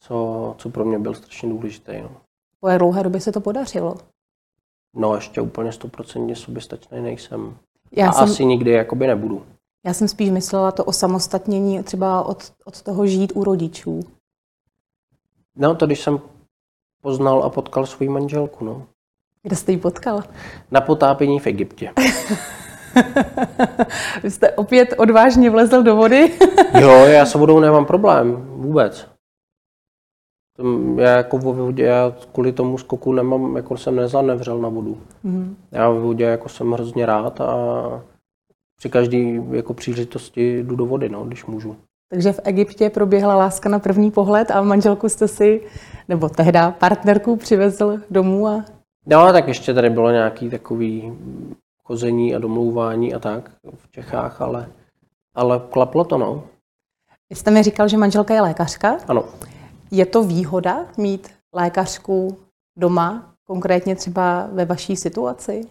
co, 0.00 0.54
co 0.58 0.70
pro 0.70 0.84
mě 0.84 0.98
byl 0.98 1.14
strašně 1.14 1.48
důležitý. 1.48 1.92
No. 2.02 2.10
Po 2.60 2.68
jak 2.68 2.78
dlouhé 2.78 3.02
době 3.02 3.20
se 3.20 3.32
to 3.32 3.40
podařilo? 3.40 3.94
No 4.96 5.14
ještě 5.14 5.40
úplně 5.40 5.72
stoprocentně 5.72 6.36
soběstačný 6.36 7.02
nejsem. 7.02 7.56
Já 7.92 8.08
A 8.08 8.12
jsem... 8.12 8.24
asi 8.24 8.44
nikdy 8.44 8.70
jakoby 8.70 9.06
nebudu. 9.06 9.42
Já 9.84 9.94
jsem 9.94 10.08
spíš 10.08 10.30
myslela 10.30 10.72
to 10.72 10.84
o 10.84 10.92
samostatnění 10.92 11.82
třeba 11.82 12.22
od, 12.22 12.52
od 12.64 12.82
toho 12.82 13.06
žít 13.06 13.32
u 13.34 13.44
rodičů. 13.44 14.00
No 15.56 15.74
to 15.74 15.86
když 15.86 16.00
jsem 16.00 16.20
poznal 17.02 17.42
a 17.42 17.50
potkal 17.50 17.86
svou 17.86 18.10
manželku, 18.10 18.64
no. 18.64 18.86
Kde 19.42 19.56
jste 19.56 19.72
ji 19.72 19.78
potkal? 19.78 20.22
Na 20.70 20.80
potápění 20.80 21.40
v 21.40 21.46
Egyptě. 21.46 21.92
Vy 24.22 24.30
jste 24.30 24.50
opět 24.50 24.94
odvážně 24.98 25.50
vlezl 25.50 25.82
do 25.82 25.96
vody? 25.96 26.38
jo, 26.80 26.90
já 26.90 27.26
s 27.26 27.34
vodou 27.34 27.60
nemám 27.60 27.86
problém, 27.86 28.36
vůbec. 28.48 29.08
Já 30.96 31.10
jako 31.10 31.38
v 31.38 31.42
vodě, 31.42 31.84
já 31.84 32.12
kvůli 32.32 32.52
tomu 32.52 32.78
skoku 32.78 33.12
nemám, 33.12 33.56
jako 33.56 33.76
jsem 33.76 33.96
nezanevřel 33.96 34.58
na 34.58 34.68
vodu. 34.68 35.00
Mm. 35.22 35.56
Já 35.72 35.90
v 35.90 36.00
vodě 36.00 36.24
jako 36.24 36.48
jsem 36.48 36.72
hrozně 36.72 37.06
rád 37.06 37.40
a 37.40 37.54
při 38.84 38.90
každé 38.90 39.18
jako 39.50 39.74
příležitosti 39.74 40.62
jdu 40.62 40.76
do 40.76 40.86
vody, 40.86 41.08
no, 41.08 41.24
když 41.24 41.44
můžu. 41.44 41.76
Takže 42.10 42.32
v 42.32 42.40
Egyptě 42.44 42.90
proběhla 42.90 43.36
láska 43.36 43.68
na 43.68 43.78
první 43.78 44.10
pohled 44.10 44.50
a 44.50 44.62
manželku 44.62 45.08
jste 45.08 45.28
si, 45.28 45.60
nebo 46.08 46.28
tehda 46.28 46.70
partnerku 46.70 47.36
přivezl 47.36 48.00
domů 48.10 48.48
a... 48.48 48.64
No, 49.06 49.32
tak 49.32 49.48
ještě 49.48 49.74
tady 49.74 49.90
bylo 49.90 50.10
nějaký 50.10 50.50
takový 50.50 51.12
kození 51.82 52.34
a 52.34 52.38
domlouvání 52.38 53.14
a 53.14 53.18
tak 53.18 53.50
v 53.74 53.90
Čechách, 53.90 54.40
ale, 54.40 54.68
ale 55.34 55.60
klaplo 55.70 56.04
to, 56.04 56.18
no. 56.18 56.44
Vy 57.30 57.36
jste 57.36 57.50
mi 57.50 57.62
říkal, 57.62 57.88
že 57.88 57.96
manželka 57.96 58.34
je 58.34 58.40
lékařka. 58.40 58.96
Ano. 59.08 59.24
Je 59.90 60.06
to 60.06 60.24
výhoda 60.24 60.86
mít 60.98 61.30
lékařku 61.54 62.36
doma, 62.78 63.34
konkrétně 63.44 63.96
třeba 63.96 64.48
ve 64.52 64.64
vaší 64.64 64.96
situaci? 64.96 65.66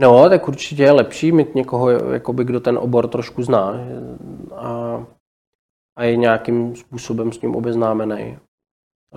No, 0.00 0.28
tak 0.28 0.48
určitě 0.48 0.82
je 0.82 0.92
lepší 0.92 1.32
mít 1.32 1.54
někoho, 1.54 1.90
jakoby, 1.90 2.44
kdo 2.44 2.60
ten 2.60 2.78
obor 2.78 3.08
trošku 3.08 3.42
zná 3.42 3.74
a, 4.56 5.04
a 5.96 6.04
je 6.04 6.16
nějakým 6.16 6.76
způsobem 6.76 7.32
s 7.32 7.40
ním 7.40 7.56
obeznámený. 7.56 8.38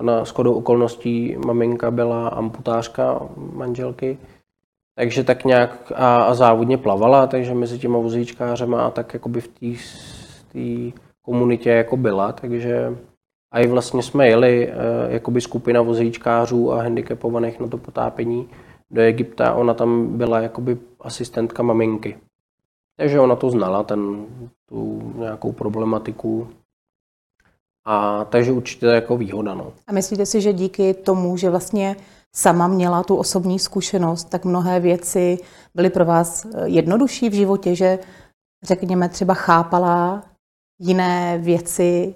Na 0.02 0.24
shodou 0.24 0.54
okolností 0.54 1.36
maminka 1.46 1.90
byla 1.90 2.28
amputářka 2.28 3.20
manželky, 3.36 4.18
takže 4.94 5.24
tak 5.24 5.44
nějak 5.44 5.92
a, 5.94 6.22
a 6.22 6.34
závodně 6.34 6.78
plavala, 6.78 7.26
takže 7.26 7.54
mezi 7.54 7.78
těma 7.78 7.98
vozíčkářema 7.98 8.86
a 8.86 8.90
tak 8.90 9.14
jakoby 9.14 9.40
v 9.40 9.48
té 10.52 10.98
komunitě 11.22 11.70
jako 11.70 11.96
byla, 11.96 12.32
takže 12.32 12.96
a 13.52 13.60
i 13.60 13.66
vlastně 13.66 14.02
jsme 14.02 14.28
jeli 14.28 14.68
eh, 14.68 14.74
jakoby 15.12 15.40
skupina 15.40 15.82
vozíčkářů 15.82 16.72
a 16.72 16.82
handicapovaných 16.82 17.60
na 17.60 17.68
to 17.68 17.78
potápění 17.78 18.48
do 18.90 19.02
Egypta. 19.02 19.54
Ona 19.54 19.74
tam 19.74 20.18
byla 20.18 20.40
jakoby 20.40 20.78
asistentka 21.00 21.62
maminky. 21.62 22.18
Takže 22.96 23.20
ona 23.20 23.36
to 23.36 23.50
znala, 23.50 23.82
ten, 23.82 24.26
tu 24.68 25.12
nějakou 25.16 25.52
problematiku. 25.52 26.48
A 27.84 28.24
takže 28.24 28.52
určitě 28.52 28.80
to 28.80 28.86
je 28.86 28.94
jako 28.94 29.16
výhoda. 29.16 29.54
No. 29.54 29.72
A 29.86 29.92
myslíte 29.92 30.26
si, 30.26 30.40
že 30.40 30.52
díky 30.52 30.94
tomu, 30.94 31.36
že 31.36 31.50
vlastně 31.50 31.96
sama 32.36 32.68
měla 32.68 33.02
tu 33.02 33.16
osobní 33.16 33.58
zkušenost, 33.58 34.24
tak 34.24 34.44
mnohé 34.44 34.80
věci 34.80 35.38
byly 35.74 35.90
pro 35.90 36.04
vás 36.04 36.44
eh, 36.44 36.68
jednodušší 36.68 37.28
v 37.28 37.32
životě, 37.32 37.74
že 37.74 37.98
řekněme 38.62 39.08
třeba 39.08 39.34
chápala 39.34 40.24
jiné 40.78 41.38
věci, 41.38 42.14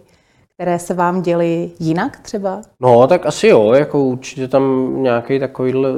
které 0.63 0.79
se 0.79 0.95
vám 0.95 1.23
děly 1.23 1.71
jinak 1.81 2.21
třeba? 2.21 2.63
No, 2.81 3.07
tak 3.07 3.27
asi 3.27 3.47
jo, 3.47 3.73
jako 3.73 4.05
určitě 4.05 4.49
tam 4.49 4.95
nějaký 5.03 5.39
takovýhle 5.39 5.91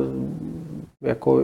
jako 1.03 1.43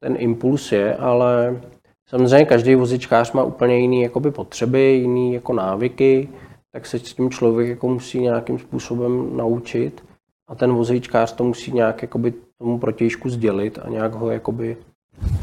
ten 0.00 0.16
impuls 0.18 0.72
je, 0.72 0.96
ale 0.96 1.60
samozřejmě 2.08 2.44
každý 2.44 2.74
vozičkář 2.74 3.32
má 3.32 3.42
úplně 3.42 3.78
jiný 3.78 4.02
jakoby 4.02 4.30
potřeby, 4.30 4.80
jiný 4.80 5.34
jako 5.34 5.52
návyky, 5.52 6.28
tak 6.72 6.86
se 6.86 6.98
s 6.98 7.14
tím 7.14 7.30
člověk 7.30 7.68
jako 7.68 7.88
musí 7.88 8.20
nějakým 8.20 8.58
způsobem 8.58 9.36
naučit. 9.36 10.02
a 10.48 10.54
ten 10.54 10.72
vozejčkář 10.72 11.32
to 11.32 11.44
musí 11.44 11.72
nějak 11.72 12.02
jakoby 12.02 12.34
tomu 12.58 12.78
protějšku 12.78 13.30
sdělit 13.30 13.78
a 13.82 13.88
nějak 13.88 14.12
ho 14.12 14.30
jakoby 14.30 14.76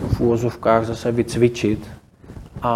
v 0.08 0.20
úvozovkách 0.20 0.86
zase 0.86 1.12
vycvičit. 1.12 1.88
A, 2.62 2.72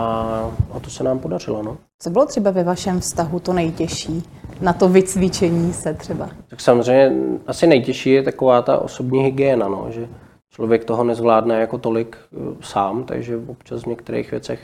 a 0.74 0.80
to 0.80 0.90
se 0.90 1.04
nám 1.04 1.20
podařilo. 1.20 1.64
No. 1.64 1.78
Co 2.02 2.10
bylo 2.10 2.26
třeba 2.26 2.52
ve 2.52 2.64
vašem 2.64 3.00
vztahu 3.00 3.40
to 3.40 3.54
nejtěžší 3.54 4.24
na 4.62 4.74
to 4.74 4.90
vycvičení 4.90 5.74
se 5.74 5.94
třeba? 5.94 6.30
Tak 6.48 6.62
samozřejmě 6.62 7.12
asi 7.48 7.68
nejtěžší 7.68 8.10
je 8.10 8.24
taková 8.24 8.62
ta 8.62 8.78
osobní 8.78 9.24
hygiena, 9.24 9.68
no, 9.68 9.88
že 9.90 10.08
člověk 10.50 10.86
toho 10.86 11.04
nezvládne 11.04 11.60
jako 11.60 11.78
tolik 11.78 12.18
eh, 12.34 12.38
sám, 12.62 13.04
takže 13.04 13.40
občas 13.48 13.84
v 13.84 13.86
některých 13.86 14.32
věcech 14.32 14.60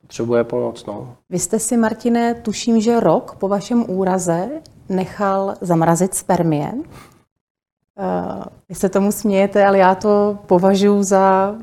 potřebuje 0.00 0.44
pomoc. 0.44 0.86
No. 0.86 1.16
Vy 1.30 1.38
jste 1.38 1.58
si, 1.58 1.76
Martine, 1.76 2.34
tuším, 2.34 2.80
že 2.80 3.00
rok 3.00 3.36
po 3.38 3.48
vašem 3.48 3.84
úraze 3.88 4.48
nechal 4.88 5.54
zamrazit 5.60 6.14
spermie. 6.14 6.72
Uh, 6.72 8.42
vy 8.68 8.74
se 8.74 8.88
tomu 8.88 9.12
smějete, 9.12 9.66
ale 9.66 9.78
já 9.78 9.94
to 9.94 10.38
považuji 10.46 11.02
za 11.02 11.54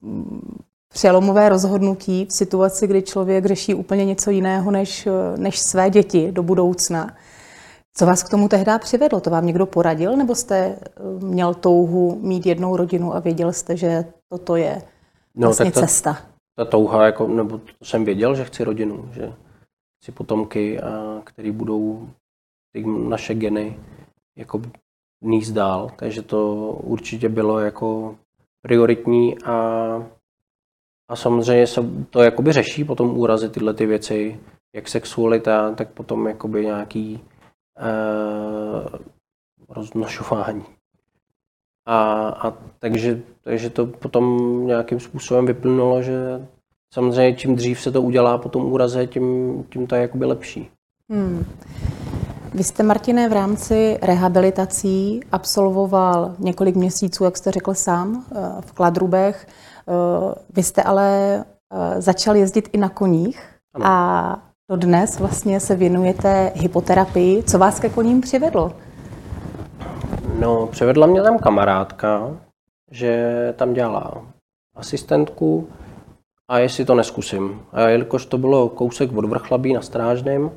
mm, 0.00 0.63
přelomové 0.94 1.48
rozhodnutí 1.48 2.26
v 2.26 2.32
situaci, 2.32 2.86
kdy 2.86 3.02
člověk 3.02 3.46
řeší 3.46 3.74
úplně 3.74 4.04
něco 4.04 4.30
jiného 4.30 4.70
než, 4.70 5.08
než 5.36 5.58
své 5.58 5.90
děti 5.90 6.32
do 6.32 6.42
budoucna. 6.42 7.16
Co 7.96 8.06
vás 8.06 8.22
k 8.22 8.28
tomu 8.28 8.48
tehdy 8.48 8.72
přivedlo? 8.78 9.20
To 9.20 9.30
vám 9.30 9.46
někdo 9.46 9.66
poradil, 9.66 10.16
nebo 10.16 10.34
jste 10.34 10.56
eh, 10.56 10.78
měl 11.24 11.54
touhu 11.54 12.18
mít 12.22 12.46
jednou 12.46 12.76
rodinu 12.76 13.14
a 13.14 13.20
věděl 13.20 13.52
jste, 13.52 13.76
že 13.76 14.04
toto 14.28 14.56
je 14.56 14.82
no, 15.34 15.48
vlastně 15.48 15.72
ta, 15.72 15.80
cesta? 15.80 16.18
Ta 16.56 16.64
touha, 16.64 17.06
jako, 17.06 17.28
nebo 17.28 17.58
to 17.58 17.84
jsem 17.84 18.04
věděl, 18.04 18.34
že 18.34 18.44
chci 18.44 18.64
rodinu, 18.64 19.10
že 19.12 19.32
chci 20.02 20.12
potomky, 20.12 20.80
a, 20.80 21.20
který 21.24 21.50
budou 21.50 22.08
ty 22.72 22.84
naše 22.86 23.34
geny 23.34 23.78
jako 24.38 24.62
níst 25.24 25.52
dál, 25.52 25.90
takže 25.96 26.22
to 26.22 26.56
určitě 26.82 27.28
bylo 27.28 27.58
jako 27.58 28.16
prioritní 28.62 29.38
a, 29.38 29.54
a 31.08 31.16
samozřejmě 31.16 31.66
se 31.66 31.80
to 32.10 32.22
jakoby 32.22 32.52
řeší 32.52 32.84
potom 32.84 33.18
úrazy 33.18 33.48
tyhle 33.48 33.74
ty 33.74 33.86
věci, 33.86 34.40
jak 34.74 34.88
sexualita, 34.88 35.74
tak 35.74 35.88
potom 35.88 36.26
jakoby 36.26 36.64
nějaký 36.64 37.20
eh, 37.78 38.98
roznošování. 39.68 40.64
A, 41.86 42.28
a 42.28 42.52
takže, 42.78 43.22
takže 43.42 43.70
to 43.70 43.86
potom 43.86 44.38
nějakým 44.66 45.00
způsobem 45.00 45.46
vyplynulo, 45.46 46.02
že 46.02 46.46
samozřejmě 46.94 47.36
čím 47.36 47.56
dřív 47.56 47.80
se 47.80 47.90
to 47.90 48.02
udělá 48.02 48.38
po 48.38 48.48
tom 48.48 48.64
úraze, 48.64 49.06
tím, 49.06 49.64
tím 49.72 49.86
to 49.86 49.94
je 49.94 50.02
jakoby 50.02 50.24
lepší. 50.24 50.70
Hmm. 51.10 51.44
Vy 52.54 52.64
jste, 52.64 52.82
Martine, 52.82 53.28
v 53.28 53.32
rámci 53.32 53.98
rehabilitací 54.02 55.20
absolvoval 55.32 56.34
několik 56.38 56.76
měsíců, 56.76 57.24
jak 57.24 57.36
jste 57.36 57.50
řekl 57.50 57.74
sám, 57.74 58.24
eh, 58.32 58.60
v 58.60 58.72
Kladrubech. 58.72 59.46
Eh, 59.88 60.34
vy 60.50 60.62
jste 60.62 60.82
ale 60.82 61.36
eh, 61.72 62.00
začal 62.02 62.36
jezdit 62.36 62.68
i 62.72 62.78
na 62.78 62.88
koních 62.88 63.42
ano. 63.74 63.86
a 63.86 64.42
dnes 64.76 65.18
vlastně 65.18 65.60
se 65.60 65.76
věnujete 65.76 66.52
hypoterapii. 66.54 67.42
Co 67.42 67.58
vás 67.58 67.80
ke 67.80 67.88
koním 67.88 68.20
přivedlo? 68.20 68.72
No, 70.40 70.66
přivedla 70.66 71.06
mě 71.06 71.22
tam 71.22 71.38
kamarádka, 71.38 72.30
že 72.90 73.54
tam 73.56 73.72
dělá 73.74 74.22
asistentku 74.74 75.68
a 76.48 76.58
jestli 76.58 76.84
to 76.84 76.94
neskusím. 76.94 77.62
A 77.72 77.80
jelikož 77.80 78.26
to 78.26 78.38
bylo 78.38 78.68
kousek 78.68 79.16
od 79.16 79.24
Vrchlabí 79.24 79.72
na 79.72 79.82
Strážném, 79.82 80.50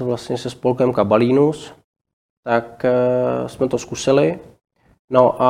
vlastně 0.00 0.38
se 0.38 0.50
spolkem 0.50 0.92
Kabalínus, 0.92 1.74
tak 2.44 2.84
uh, 2.84 3.48
jsme 3.48 3.68
to 3.68 3.78
zkusili. 3.78 4.38
No 5.10 5.42
a, 5.42 5.48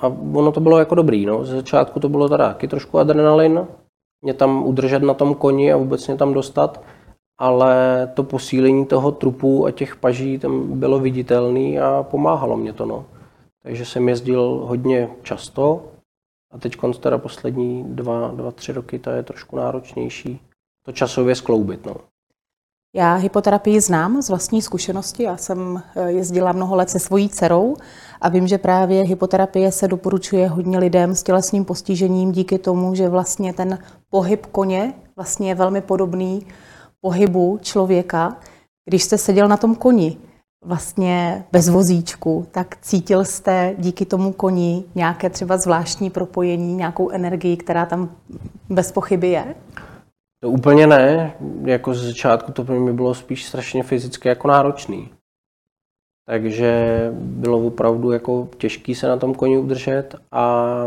a 0.00 0.06
ono 0.34 0.52
to 0.52 0.60
bylo 0.60 0.78
jako 0.78 0.94
dobrý. 0.94 1.26
No. 1.26 1.44
Ze 1.44 1.56
začátku 1.56 2.00
to 2.00 2.08
bylo 2.08 2.28
teda 2.28 2.48
taky 2.48 2.68
trošku 2.68 2.98
adrenalin, 2.98 3.66
mě 4.22 4.34
tam 4.34 4.66
udržet 4.66 5.02
na 5.02 5.14
tom 5.14 5.34
koni 5.34 5.72
a 5.72 5.76
vůbec 5.76 6.06
mě 6.06 6.16
tam 6.16 6.32
dostat, 6.32 6.82
ale 7.38 8.06
to 8.14 8.22
posílení 8.22 8.86
toho 8.86 9.12
trupu 9.12 9.66
a 9.66 9.70
těch 9.70 9.96
paží 9.96 10.38
tam 10.38 10.80
bylo 10.80 10.98
viditelné 10.98 11.80
a 11.80 12.02
pomáhalo 12.02 12.56
mě 12.56 12.72
to. 12.72 12.86
No. 12.86 13.06
Takže 13.62 13.84
jsem 13.84 14.08
jezdil 14.08 14.42
hodně 14.64 15.10
často 15.22 15.84
a 16.52 16.58
teď 16.58 16.76
teda 17.00 17.18
poslední 17.18 17.84
dva, 17.84 18.28
dva, 18.28 18.50
tři 18.50 18.72
roky 18.72 18.98
to 18.98 19.10
je 19.10 19.22
trošku 19.22 19.56
náročnější 19.56 20.40
to 20.84 20.92
časově 20.92 21.34
skloubit. 21.34 21.86
No. 21.86 21.96
Já 22.98 23.14
hypoterapii 23.14 23.80
znám 23.80 24.22
z 24.22 24.28
vlastní 24.28 24.62
zkušenosti. 24.62 25.22
Já 25.22 25.36
jsem 25.36 25.82
eh, 25.96 26.12
jezdila 26.12 26.52
mnoho 26.52 26.76
let 26.76 26.90
se 26.90 26.98
svojí 26.98 27.28
dcerou 27.28 27.76
a 28.20 28.28
vím, 28.28 28.46
že 28.46 28.58
právě 28.58 29.02
hypoterapie 29.02 29.72
se 29.72 29.88
doporučuje 29.88 30.48
hodně 30.48 30.78
lidem 30.78 31.14
s 31.14 31.22
tělesným 31.22 31.64
postižením 31.64 32.32
díky 32.32 32.58
tomu, 32.58 32.94
že 32.94 33.08
vlastně 33.08 33.52
ten 33.52 33.78
pohyb 34.10 34.46
koně 34.46 34.94
vlastně 35.16 35.48
je 35.48 35.54
velmi 35.54 35.80
podobný 35.80 36.46
pohybu 37.00 37.58
člověka. 37.62 38.36
Když 38.88 39.02
jste 39.02 39.18
seděl 39.18 39.48
na 39.48 39.56
tom 39.56 39.74
koni, 39.74 40.16
vlastně 40.64 41.44
bez 41.52 41.68
vozíčku, 41.68 42.46
tak 42.50 42.76
cítil 42.80 43.24
jste 43.24 43.74
díky 43.78 44.04
tomu 44.06 44.32
koni 44.32 44.84
nějaké 44.94 45.30
třeba 45.30 45.56
zvláštní 45.56 46.10
propojení, 46.10 46.74
nějakou 46.74 47.10
energii, 47.10 47.56
která 47.56 47.86
tam 47.86 48.10
bez 48.70 48.92
pochyby 48.92 49.28
je? 49.28 49.54
To 50.40 50.50
úplně 50.50 50.86
ne, 50.86 51.36
jako 51.64 51.94
z 51.94 52.06
začátku 52.06 52.52
to 52.52 52.64
pro 52.64 52.80
mě 52.80 52.92
bylo 52.92 53.14
spíš 53.14 53.46
strašně 53.46 53.82
fyzicky 53.82 54.28
jako 54.28 54.48
náročný. 54.48 55.10
Takže 56.26 57.08
bylo 57.12 57.66
opravdu 57.66 58.12
jako 58.12 58.48
těžké 58.58 58.94
se 58.94 59.08
na 59.08 59.16
tom 59.16 59.34
koni 59.34 59.58
udržet 59.58 60.14
a, 60.32 60.86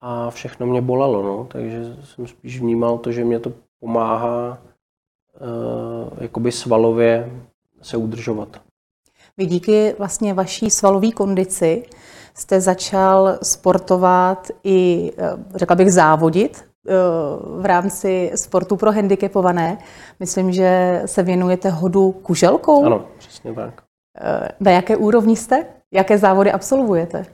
a 0.00 0.30
všechno 0.30 0.66
mě 0.66 0.80
bolelo, 0.80 1.22
no. 1.22 1.44
takže 1.44 1.96
jsem 2.04 2.26
spíš 2.26 2.60
vnímal 2.60 2.98
to, 2.98 3.12
že 3.12 3.24
mě 3.24 3.40
to 3.40 3.52
pomáhá 3.80 4.58
uh, 5.40 6.22
jakoby 6.22 6.52
svalově 6.52 7.42
se 7.82 7.96
udržovat. 7.96 8.60
Vy 9.36 9.46
díky 9.46 9.94
vlastně 9.98 10.34
vaší 10.34 10.70
svalové 10.70 11.12
kondici 11.12 11.84
jste 12.34 12.60
začal 12.60 13.38
sportovat 13.42 14.48
i, 14.64 15.12
eh, 15.18 15.30
řekla 15.54 15.76
bych, 15.76 15.92
závodit 15.92 16.69
v 17.60 17.64
rámci 17.64 18.32
sportu 18.34 18.76
pro 18.76 18.92
handicapované. 18.92 19.78
Myslím, 20.20 20.52
že 20.52 21.02
se 21.06 21.22
věnujete 21.22 21.70
hodu 21.70 22.12
kuželkou. 22.12 22.84
Ano, 22.84 23.06
přesně 23.18 23.54
tak. 23.54 23.82
Eh, 24.20 24.48
na 24.60 24.70
jaké 24.70 24.96
úrovni 24.96 25.36
jste? 25.36 25.66
Jaké 25.92 26.18
závody 26.18 26.52
absolvujete? 26.52 27.26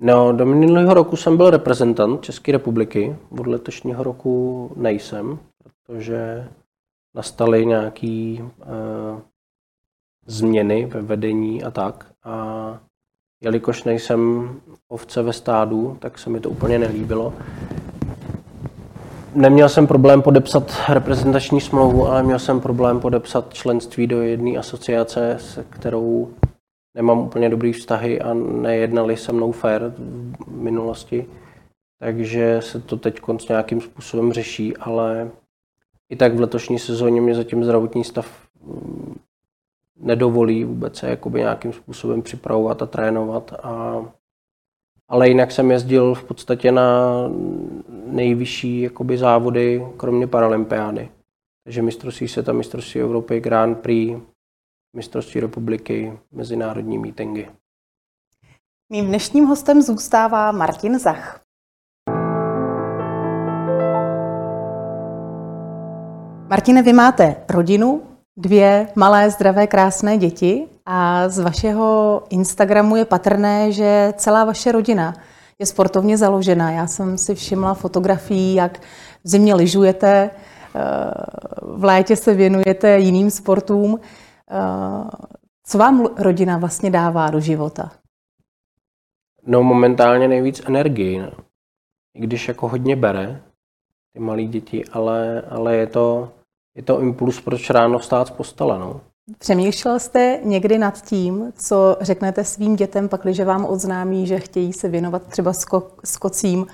No, 0.00 0.32
do 0.32 0.46
minulého 0.46 0.94
roku 0.94 1.16
jsem 1.16 1.36
byl 1.36 1.50
reprezentant 1.50 2.22
České 2.22 2.52
republiky, 2.52 3.16
od 3.38 3.46
letošního 3.46 4.02
roku 4.04 4.70
nejsem, 4.76 5.38
protože 5.62 6.48
nastaly 7.14 7.66
nějaké 7.66 8.36
uh, 8.38 9.20
změny 10.26 10.86
ve 10.86 11.02
vedení 11.02 11.62
a 11.62 11.70
tak. 11.70 12.12
A 12.24 12.78
jelikož 13.40 13.84
nejsem 13.84 14.50
ovce 14.88 15.22
ve 15.22 15.32
stádu, 15.32 15.96
tak 16.00 16.18
se 16.18 16.30
mi 16.30 16.40
to 16.40 16.50
úplně 16.50 16.78
nelíbilo. 16.78 17.32
Neměl 19.34 19.68
jsem 19.68 19.86
problém 19.86 20.22
podepsat 20.22 20.72
reprezentační 20.88 21.60
smlouvu, 21.60 22.06
ale 22.06 22.22
měl 22.22 22.38
jsem 22.38 22.60
problém 22.60 23.00
podepsat 23.00 23.54
členství 23.54 24.06
do 24.06 24.22
jedné 24.22 24.58
asociace, 24.58 25.36
se 25.40 25.64
kterou 25.70 26.28
nemám 26.94 27.18
úplně 27.18 27.48
dobrý 27.48 27.72
vztahy 27.72 28.20
a 28.20 28.34
nejednali 28.34 29.16
se 29.16 29.32
mnou 29.32 29.52
fair 29.52 29.82
v 30.38 30.62
minulosti. 30.62 31.26
Takže 31.98 32.60
se 32.62 32.80
to 32.80 32.96
teď 32.96 33.20
nějakým 33.48 33.80
způsobem 33.80 34.32
řeší, 34.32 34.76
ale 34.76 35.30
i 36.08 36.16
tak 36.16 36.34
v 36.34 36.40
letošní 36.40 36.78
sezóně 36.78 37.20
mě 37.20 37.34
zatím 37.34 37.64
zdravotní 37.64 38.04
stav 38.04 38.26
mm, 38.62 39.14
nedovolí 39.96 40.64
vůbec 40.64 40.96
se 40.96 41.10
jakoby 41.10 41.40
nějakým 41.40 41.72
způsobem 41.72 42.22
připravovat 42.22 42.82
a 42.82 42.86
trénovat. 42.86 43.52
A, 43.62 44.04
ale 45.08 45.28
jinak 45.28 45.52
jsem 45.52 45.70
jezdil 45.70 46.14
v 46.14 46.24
podstatě 46.24 46.72
na 46.72 47.10
nejvyšší 48.14 48.80
jakoby, 48.80 49.18
závody, 49.18 49.86
kromě 49.96 50.26
paralympiády. 50.26 51.08
Takže 51.64 51.82
mistrovství 51.82 52.28
světa, 52.28 52.52
mistrovství 52.52 53.00
Evropy, 53.00 53.40
Grand 53.40 53.78
Prix, 53.78 54.20
mistrovství 54.96 55.40
republiky, 55.40 56.18
mezinárodní 56.32 56.98
mítingy. 56.98 57.48
Mým 58.92 59.06
dnešním 59.06 59.44
hostem 59.44 59.82
zůstává 59.82 60.52
Martin 60.52 60.98
Zach. 60.98 61.40
Martine, 66.50 66.82
vy 66.82 66.92
máte 66.92 67.36
rodinu, 67.50 68.02
dvě 68.36 68.88
malé, 68.94 69.30
zdravé, 69.30 69.66
krásné 69.66 70.18
děti 70.18 70.68
a 70.86 71.28
z 71.28 71.38
vašeho 71.38 72.22
Instagramu 72.30 72.96
je 72.96 73.04
patrné, 73.04 73.72
že 73.72 74.12
celá 74.16 74.44
vaše 74.44 74.72
rodina 74.72 75.14
je 75.58 75.66
sportovně 75.66 76.18
založená. 76.18 76.70
Já 76.70 76.86
jsem 76.86 77.18
si 77.18 77.34
všimla 77.34 77.74
fotografií, 77.74 78.54
jak 78.54 78.78
v 79.24 79.28
zimě 79.28 79.54
lyžujete, 79.54 80.30
eh, 80.30 80.80
v 81.62 81.84
létě 81.84 82.16
se 82.16 82.34
věnujete 82.34 82.98
jiným 82.98 83.30
sportům. 83.30 84.00
Eh, 84.50 85.10
Co 85.66 85.78
vám 85.78 86.06
rodina 86.18 86.58
vlastně 86.58 86.90
dává 86.90 87.30
do 87.30 87.40
života? 87.40 87.92
No 89.46 89.62
momentálně 89.62 90.28
nejvíc 90.28 90.62
energii. 90.66 91.18
No. 91.18 91.30
I 92.14 92.20
když 92.20 92.48
jako 92.48 92.68
hodně 92.68 92.96
bere 92.96 93.42
ty 94.12 94.20
malé 94.20 94.44
děti, 94.44 94.84
ale, 94.84 95.42
ale 95.42 95.76
je, 95.76 95.86
to, 95.86 96.32
je 96.76 96.82
to 96.82 97.00
impuls, 97.00 97.40
proč 97.40 97.70
ráno 97.70 97.98
vstát 97.98 98.28
z 98.28 98.30
postele. 98.30 98.78
No. 98.78 99.00
Přemýšlel 99.38 99.98
jste 99.98 100.40
někdy 100.42 100.78
nad 100.78 101.02
tím, 101.02 101.52
co 101.56 101.96
řeknete 102.00 102.44
svým 102.44 102.76
dětem, 102.76 103.08
pakliže 103.08 103.44
vám 103.44 103.64
odznámí, 103.64 104.26
že 104.26 104.40
chtějí 104.40 104.72
se 104.72 104.88
věnovat 104.88 105.26
třeba 105.26 105.52
sko- 105.52 105.90
skocím 106.04 106.66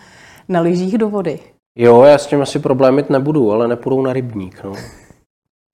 na 0.49 0.61
lyžích 0.61 0.99
do 0.99 1.09
vody? 1.09 1.41
Jo, 1.79 2.03
já 2.03 2.19
s 2.19 2.27
tím 2.27 2.43
asi 2.43 2.59
problém 2.59 2.95
mít 2.95 3.11
nebudu, 3.11 3.53
ale 3.53 3.69
nepůjdou 3.69 4.03
na 4.03 4.13
rybník. 4.13 4.65
No. 4.65 4.73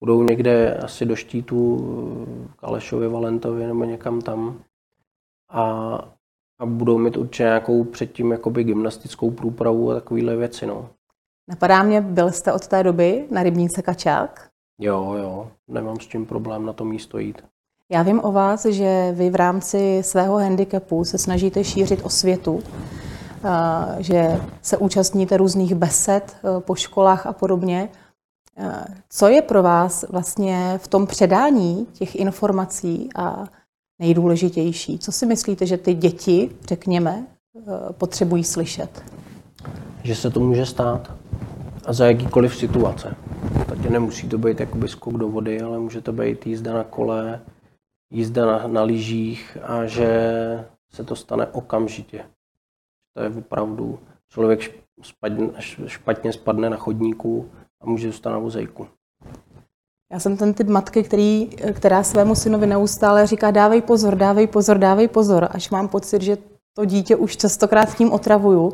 Budou 0.01 0.23
někde 0.23 0.75
asi 0.75 1.05
do 1.05 1.17
štítu 1.17 1.79
Kalešovi, 2.57 3.09
Valentovi 3.09 3.67
nebo 3.67 3.85
někam 3.85 4.21
tam. 4.21 4.61
A, 5.51 5.65
a 6.61 6.67
budou 6.67 6.99
mít 6.99 7.17
určitě 7.17 7.43
nějakou 7.43 7.85
předtím 7.85 8.33
jakoby 8.33 8.65
gymnastickou 8.65 9.31
průpravu 9.31 9.91
a 9.91 9.95
takovéhle 9.95 10.37
věci. 10.37 10.67
No. 10.67 10.89
Napadá 11.51 11.83
mě, 11.83 12.01
byl 12.01 12.33
jste 12.33 12.53
od 12.53 12.67
té 12.67 12.83
doby 12.83 13.27
na 13.31 13.43
rybníce 13.43 13.83
Kačák? 13.83 14.56
Jo, 14.81 15.15
jo, 15.19 15.51
nemám 15.69 16.01
s 16.01 16.07
tím 16.07 16.27
problém 16.27 16.67
na 16.67 16.73
to 16.73 16.85
místo 16.85 17.19
jít. 17.19 17.43
Já 17.91 18.03
vím 18.03 18.21
o 18.25 18.33
vás, 18.33 18.65
že 18.65 19.13
vy 19.13 19.31
v 19.31 19.35
rámci 19.35 20.03
svého 20.03 20.37
handicapu 20.39 21.05
se 21.05 21.19
snažíte 21.19 21.65
šířit 21.65 22.01
osvětu, 22.03 22.63
že 23.99 24.41
se 24.63 24.77
účastníte 24.77 25.37
různých 25.37 25.75
besed 25.75 26.37
e, 26.37 26.61
po 26.61 26.75
školách 26.75 27.27
a 27.27 27.33
podobně. 27.33 27.89
E, 28.59 28.85
co 29.09 29.29
je 29.29 29.43
pro 29.43 29.63
vás 29.63 30.05
vlastně 30.09 30.81
v 30.83 30.89
tom 30.89 31.07
předání 31.07 31.87
těch 31.93 32.17
informací 32.17 33.09
a 33.17 33.45
nejdůležitější? 33.99 34.99
Co 34.99 35.13
si 35.13 35.27
myslíte, 35.27 35.67
že 35.67 35.77
ty 35.77 35.95
děti, 35.95 36.51
řekněme, 36.69 37.27
potřebují 37.93 38.45
slyšet? 38.45 39.05
Že 40.03 40.15
se 40.15 40.31
to 40.31 40.41
může 40.41 40.67
stát 40.67 41.13
a 41.87 41.93
za 41.93 42.07
jakýkoliv 42.07 42.57
situace. 42.57 43.17
Takže 43.69 43.91
nemusí 43.91 44.29
to 44.29 44.39
být 44.39 44.61
jakoby 44.61 44.89
skok 44.89 45.15
do 45.15 45.29
vody, 45.29 45.61
ale 45.61 45.79
může 45.79 46.01
to 46.01 46.13
být 46.13 46.47
jízda 46.47 46.75
na 46.75 46.85
kole, 46.85 47.41
jízda 48.11 48.47
na, 48.47 48.67
na 48.67 48.83
lyžích 48.83 49.59
a 49.63 49.87
že 49.87 50.11
se 50.93 51.05
to 51.05 51.17
stane 51.17 51.47
okamžitě. 51.47 52.25
To 53.15 53.23
je 53.23 53.29
opravdu, 53.29 53.99
člověk 54.29 54.61
špatně, 55.03 55.49
špatně 55.87 56.33
spadne 56.33 56.71
na 56.71 56.77
chodníku 56.77 57.51
a 57.81 57.87
může 57.87 58.07
zůstat 58.07 58.31
na 58.31 58.39
vozejku. 58.39 58.87
Já 60.13 60.21
jsem 60.21 60.37
ten 60.37 60.55
typ 60.55 60.69
matky, 60.69 61.03
který, 61.03 61.47
která 61.73 62.03
svému 62.03 62.35
synovi 62.35 62.67
neustále 62.67 63.27
říká 63.27 63.51
dávej 63.51 63.83
pozor, 63.83 64.15
dávej 64.15 64.47
pozor, 64.47 64.79
dávej 64.79 65.09
pozor, 65.09 65.49
až 65.51 65.71
mám 65.71 65.89
pocit, 65.89 66.23
že 66.23 66.39
to 66.77 66.85
dítě 66.85 67.17
už 67.17 67.37
častokrát 67.37 67.97
tím 67.97 68.13
otravuju. 68.13 68.73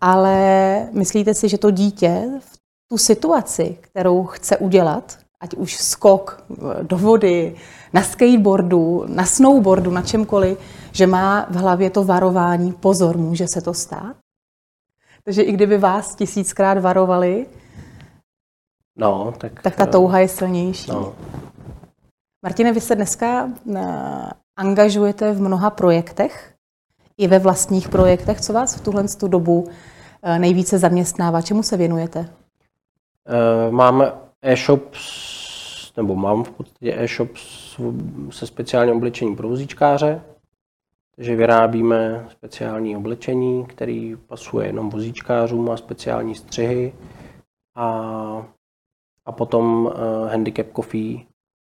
Ale 0.00 0.88
myslíte 0.92 1.34
si, 1.34 1.48
že 1.48 1.58
to 1.58 1.70
dítě 1.70 2.24
v 2.40 2.58
tu 2.88 2.98
situaci, 2.98 3.78
kterou 3.80 4.24
chce 4.24 4.56
udělat, 4.56 5.18
ať 5.40 5.54
už 5.54 5.76
skok 5.76 6.44
do 6.82 6.98
vody, 6.98 7.56
na 7.92 8.02
skateboardu, 8.02 9.04
na 9.08 9.26
snowboardu, 9.26 9.90
na 9.90 10.02
čemkoliv, 10.02 10.58
že 10.92 11.06
má 11.06 11.46
v 11.50 11.56
hlavě 11.56 11.90
to 11.90 12.04
varování, 12.04 12.72
pozor, 12.72 13.16
může 13.18 13.48
se 13.48 13.60
to 13.60 13.74
stát? 13.74 14.16
Takže 15.24 15.42
i 15.42 15.52
kdyby 15.52 15.78
vás 15.78 16.14
tisíckrát 16.14 16.78
varovali, 16.78 17.46
no, 18.96 19.34
tak, 19.38 19.62
tak 19.62 19.76
ta 19.76 19.84
eh, 19.84 19.86
touha 19.86 20.18
je 20.18 20.28
silnější. 20.28 20.90
No. 20.90 21.14
Martine, 22.42 22.72
vy 22.72 22.80
se 22.80 22.94
dneska 22.94 23.50
eh, 23.76 24.30
angažujete 24.56 25.32
v 25.32 25.40
mnoha 25.40 25.70
projektech, 25.70 26.55
i 27.18 27.26
ve 27.26 27.38
vlastních 27.38 27.88
projektech. 27.88 28.40
Co 28.40 28.52
vás 28.52 28.76
v 28.76 28.84
tuhle 28.84 29.04
dobu 29.28 29.68
eh, 30.22 30.38
nejvíce 30.38 30.78
zaměstnává? 30.78 31.42
Čemu 31.42 31.62
se 31.62 31.76
věnujete? 31.76 32.28
Máme 33.70 34.12
e-shop, 34.42 34.94
nebo 35.96 36.14
mám 36.14 36.44
v 36.44 36.50
podstatě 36.50 36.94
e-shop 36.96 37.30
se 38.30 38.46
speciálním 38.46 38.96
oblečením 38.96 39.36
pro 39.36 39.48
vozíčkáře, 39.48 40.22
takže 41.16 41.36
vyrábíme 41.36 42.26
speciální 42.30 42.96
oblečení, 42.96 43.66
který 43.66 44.16
pasuje 44.16 44.66
jenom 44.66 44.90
vozíčkářům, 44.90 45.64
má 45.64 45.76
speciální 45.76 46.34
střihy 46.34 46.94
a, 47.74 47.86
a 49.24 49.32
potom 49.32 49.86
uh, 49.86 49.92
Handicap 50.28 50.66
Coffee, 50.76 51.18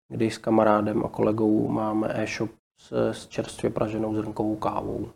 kdy 0.09 0.31
s 0.31 0.37
kamarádem 0.37 1.05
a 1.05 1.07
kolegou 1.07 1.67
máme 1.67 2.07
e-shop 2.13 2.51
s, 2.77 3.11
s 3.11 3.27
čerstvě 3.27 3.69
praženou 3.69 4.15
zrnkovou 4.15 4.55
kávou. 4.55 5.09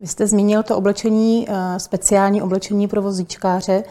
Vy 0.00 0.06
jste 0.06 0.26
zmínil 0.26 0.62
to 0.62 0.76
oblečení, 0.76 1.46
eh, 1.48 1.80
speciální 1.80 2.42
oblečení 2.42 2.88
pro 2.88 3.02
vozíčkáře. 3.02 3.84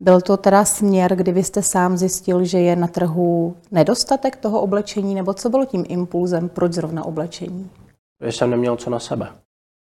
Byl 0.00 0.20
to 0.20 0.36
teda 0.36 0.64
směr, 0.64 1.16
kdy 1.16 1.32
vy 1.32 1.44
jste 1.44 1.62
sám 1.62 1.96
zjistil, 1.96 2.44
že 2.44 2.58
je 2.58 2.76
na 2.76 2.86
trhu 2.86 3.56
nedostatek 3.70 4.36
toho 4.36 4.60
oblečení, 4.60 5.14
nebo 5.14 5.34
co 5.34 5.50
bylo 5.50 5.64
tím 5.64 5.84
impulzem, 5.88 6.48
proč 6.48 6.72
zrovna 6.72 7.04
oblečení? 7.04 7.70
Že 8.24 8.32
jsem 8.32 8.50
neměl 8.50 8.76
co 8.76 8.90
na 8.90 8.98
sebe. 8.98 9.28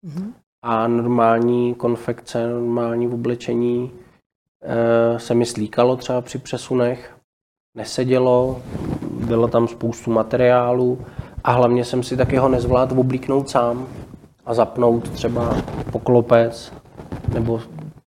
Mm-hmm. 0.07 0.33
A 0.63 0.89
normální 0.89 1.75
konfekce, 1.75 2.47
normální 2.47 3.09
oblečení 3.09 3.91
e, 4.63 5.19
se 5.19 5.35
mi 5.35 5.47
slíkalo 5.47 5.97
třeba 5.97 6.21
při 6.21 6.39
přesunech, 6.39 7.17
nesedělo, 7.77 8.63
bylo 9.27 9.49
tam 9.49 9.69
spoustu 9.69 10.11
materiálu 10.11 10.99
a 11.45 11.53
hlavně 11.53 11.85
jsem 11.85 12.03
si 12.03 12.17
taky 12.17 12.37
ho 12.37 12.49
nezvládl 12.49 13.01
oblíknout 13.01 13.49
sám 13.49 13.89
a 14.47 14.55
zapnout 14.55 15.11
třeba 15.11 15.57
poklopec 15.93 16.73
nebo 17.35 17.61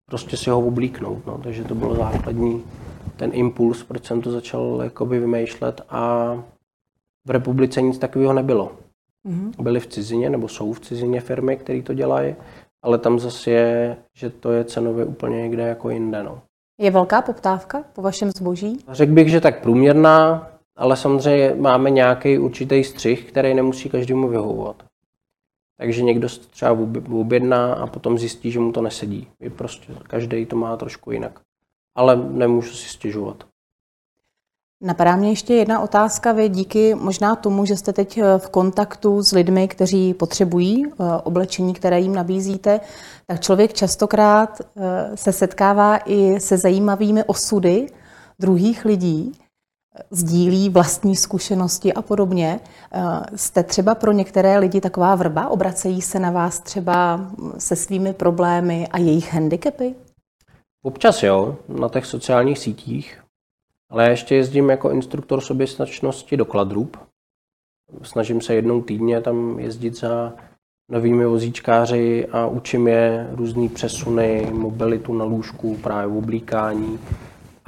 prostě 0.06 0.38
si 0.38 0.50
ho 0.50 0.68
oblíknout. 0.68 1.26
No. 1.28 1.38
Takže 1.44 1.64
to 1.64 1.76
bylo 1.76 1.96
základní 1.96 2.64
ten 3.16 3.32
impuls, 3.34 3.84
proč 3.84 4.06
jsem 4.06 4.22
to 4.22 4.32
začal 4.32 4.80
jakoby 4.84 5.20
vymýšlet 5.20 5.82
a 5.90 6.34
v 7.28 7.32
republice 7.32 7.82
nic 7.82 7.98
takového 7.98 8.34
nebylo. 8.34 8.72
Mm-hmm. 9.28 9.64
Byly 9.64 9.80
v 9.80 9.88
cizině, 9.88 10.30
nebo 10.30 10.48
jsou 10.48 10.74
v 10.74 10.80
cizině 10.80 11.22
firmy, 11.22 11.58
které 11.58 11.82
to 11.82 11.94
dělají, 11.94 12.36
ale 12.84 12.98
tam 12.98 13.20
zase 13.20 13.52
je, 13.52 13.98
že 14.16 14.30
to 14.30 14.52
je 14.52 14.64
cenově 14.64 15.06
úplně 15.06 15.42
někde 15.42 15.64
jako 15.64 15.90
jinde. 15.90 16.24
No. 16.24 16.42
Je 16.82 16.92
velká 16.92 17.22
poptávka 17.22 17.84
po 17.94 18.02
vašem 18.02 18.32
zboží? 18.32 18.78
Řekl 18.92 19.14
bych, 19.14 19.30
že 19.30 19.42
tak 19.42 19.62
průměrná, 19.62 20.50
ale 20.78 20.98
samozřejmě 20.98 21.56
máme 21.58 21.90
nějaký 21.90 22.38
určitý 22.38 22.84
střih, 22.84 23.32
který 23.32 23.54
nemusí 23.54 23.90
každému 23.90 24.28
vyhovovat. 24.28 24.89
Takže 25.80 26.04
někdo 26.04 26.28
třeba 26.50 26.78
objedná 27.12 27.74
a 27.74 27.88
potom 27.88 28.20
zjistí, 28.20 28.52
že 28.52 28.60
mu 28.60 28.72
to 28.72 28.82
nesedí. 28.82 29.28
Je 29.40 29.50
prostě 29.50 29.94
každý 30.04 30.46
to 30.46 30.56
má 30.56 30.78
trošku 30.78 31.12
jinak. 31.12 31.40
Ale 31.96 32.16
nemůžu 32.16 32.74
si 32.74 32.90
stěžovat. 32.90 33.44
Napadá 34.82 35.16
mě 35.16 35.30
ještě 35.30 35.54
jedna 35.54 35.80
otázka. 35.80 36.32
Vy 36.32 36.50
díky 36.50 36.96
možná 36.96 37.36
tomu, 37.36 37.66
že 37.66 37.78
jste 37.78 37.94
teď 37.94 38.18
eh, 38.18 38.38
v 38.38 38.50
kontaktu 38.50 39.24
s 39.24 39.32
lidmi, 39.32 39.68
kteří 39.68 40.14
potřebují 40.14 40.86
eh, 40.86 40.94
oblečení, 41.24 41.74
které 41.74 42.00
jim 42.00 42.16
nabízíte, 42.16 42.80
tak 43.26 43.40
člověk 43.40 43.74
častokrát 43.74 44.62
eh, 44.62 45.18
se 45.18 45.32
setkává 45.32 45.98
i 46.06 46.40
se 46.40 46.58
zajímavými 46.58 47.24
osudy 47.24 47.88
druhých 48.40 48.86
lidí 48.86 49.32
sdílí 50.12 50.70
vlastní 50.70 51.16
zkušenosti 51.16 51.94
a 51.94 52.02
podobně. 52.02 52.60
Eh, 52.92 53.02
jste 53.36 53.64
třeba 53.64 53.96
pro 53.96 54.12
některé 54.12 54.60
lidi 54.60 54.82
taková 54.82 55.16
vrba? 55.16 55.48
Obracejí 55.48 56.02
se 56.02 56.20
na 56.20 56.32
vás 56.32 56.60
třeba 56.60 57.30
se 57.58 57.76
svými 57.76 58.14
problémy 58.14 58.88
a 58.88 58.98
jejich 58.98 59.34
handicapy? 59.34 59.96
Občas 60.84 61.24
jo, 61.24 61.58
na 61.68 61.90
těch 61.90 62.06
sociálních 62.06 62.60
sítích, 62.60 63.24
ale 63.90 64.04
já 64.04 64.10
ještě 64.10 64.36
jezdím 64.36 64.70
jako 64.70 64.92
instruktor 64.92 65.42
soběstačnosti 65.42 66.38
do 66.38 66.46
Kladrub. 66.46 66.98
Snažím 68.02 68.42
se 68.42 68.54
jednou 68.54 68.82
týdně 68.82 69.22
tam 69.22 69.60
jezdit 69.60 69.96
za 69.96 70.34
novými 70.92 71.26
vozíčkáři 71.26 72.28
a 72.32 72.48
učím 72.48 72.88
je 72.88 73.28
různé 73.32 73.70
přesuny, 73.70 74.48
mobilitu 74.52 75.14
na 75.14 75.26
lůžku, 75.26 75.78
právě 75.78 76.18
oblíkání, 76.18 77.00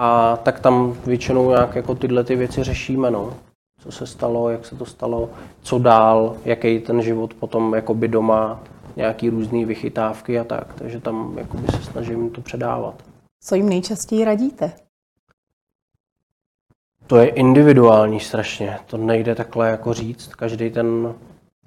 a 0.04 0.38
tak 0.44 0.60
tam 0.60 0.96
většinou 1.06 1.50
nějak 1.50 1.76
jako 1.76 1.96
tyhle 1.96 2.24
ty 2.24 2.36
věci 2.36 2.64
řešíme, 2.64 3.12
no. 3.12 3.34
Co 3.80 3.92
se 3.92 4.08
stalo, 4.08 4.50
jak 4.50 4.66
se 4.66 4.76
to 4.76 4.86
stalo, 4.86 5.30
co 5.62 5.80
dál, 5.80 6.36
jaký 6.46 6.80
ten 6.80 7.02
život 7.02 7.34
potom 7.34 7.74
jakoby 7.74 8.08
doma, 8.08 8.60
nějaký 8.96 9.30
různé 9.30 9.66
vychytávky 9.66 10.40
a 10.40 10.44
tak. 10.44 10.74
Takže 10.74 11.00
tam 11.00 11.38
jakoby 11.38 11.68
se 11.68 11.84
snažím 11.84 12.30
to 12.30 12.42
předávat. 12.42 13.04
Co 13.44 13.56
jim 13.56 13.70
nejčastěji 13.70 14.26
radíte? 14.26 14.72
To 17.08 17.18
je 17.18 17.28
individuální 17.28 18.20
strašně. 18.20 18.78
To 18.86 18.98
nejde 18.98 19.36
takhle 19.36 19.70
jako 19.70 19.94
říct. 19.94 20.28
Každý 20.28 20.70
ten 20.70 21.16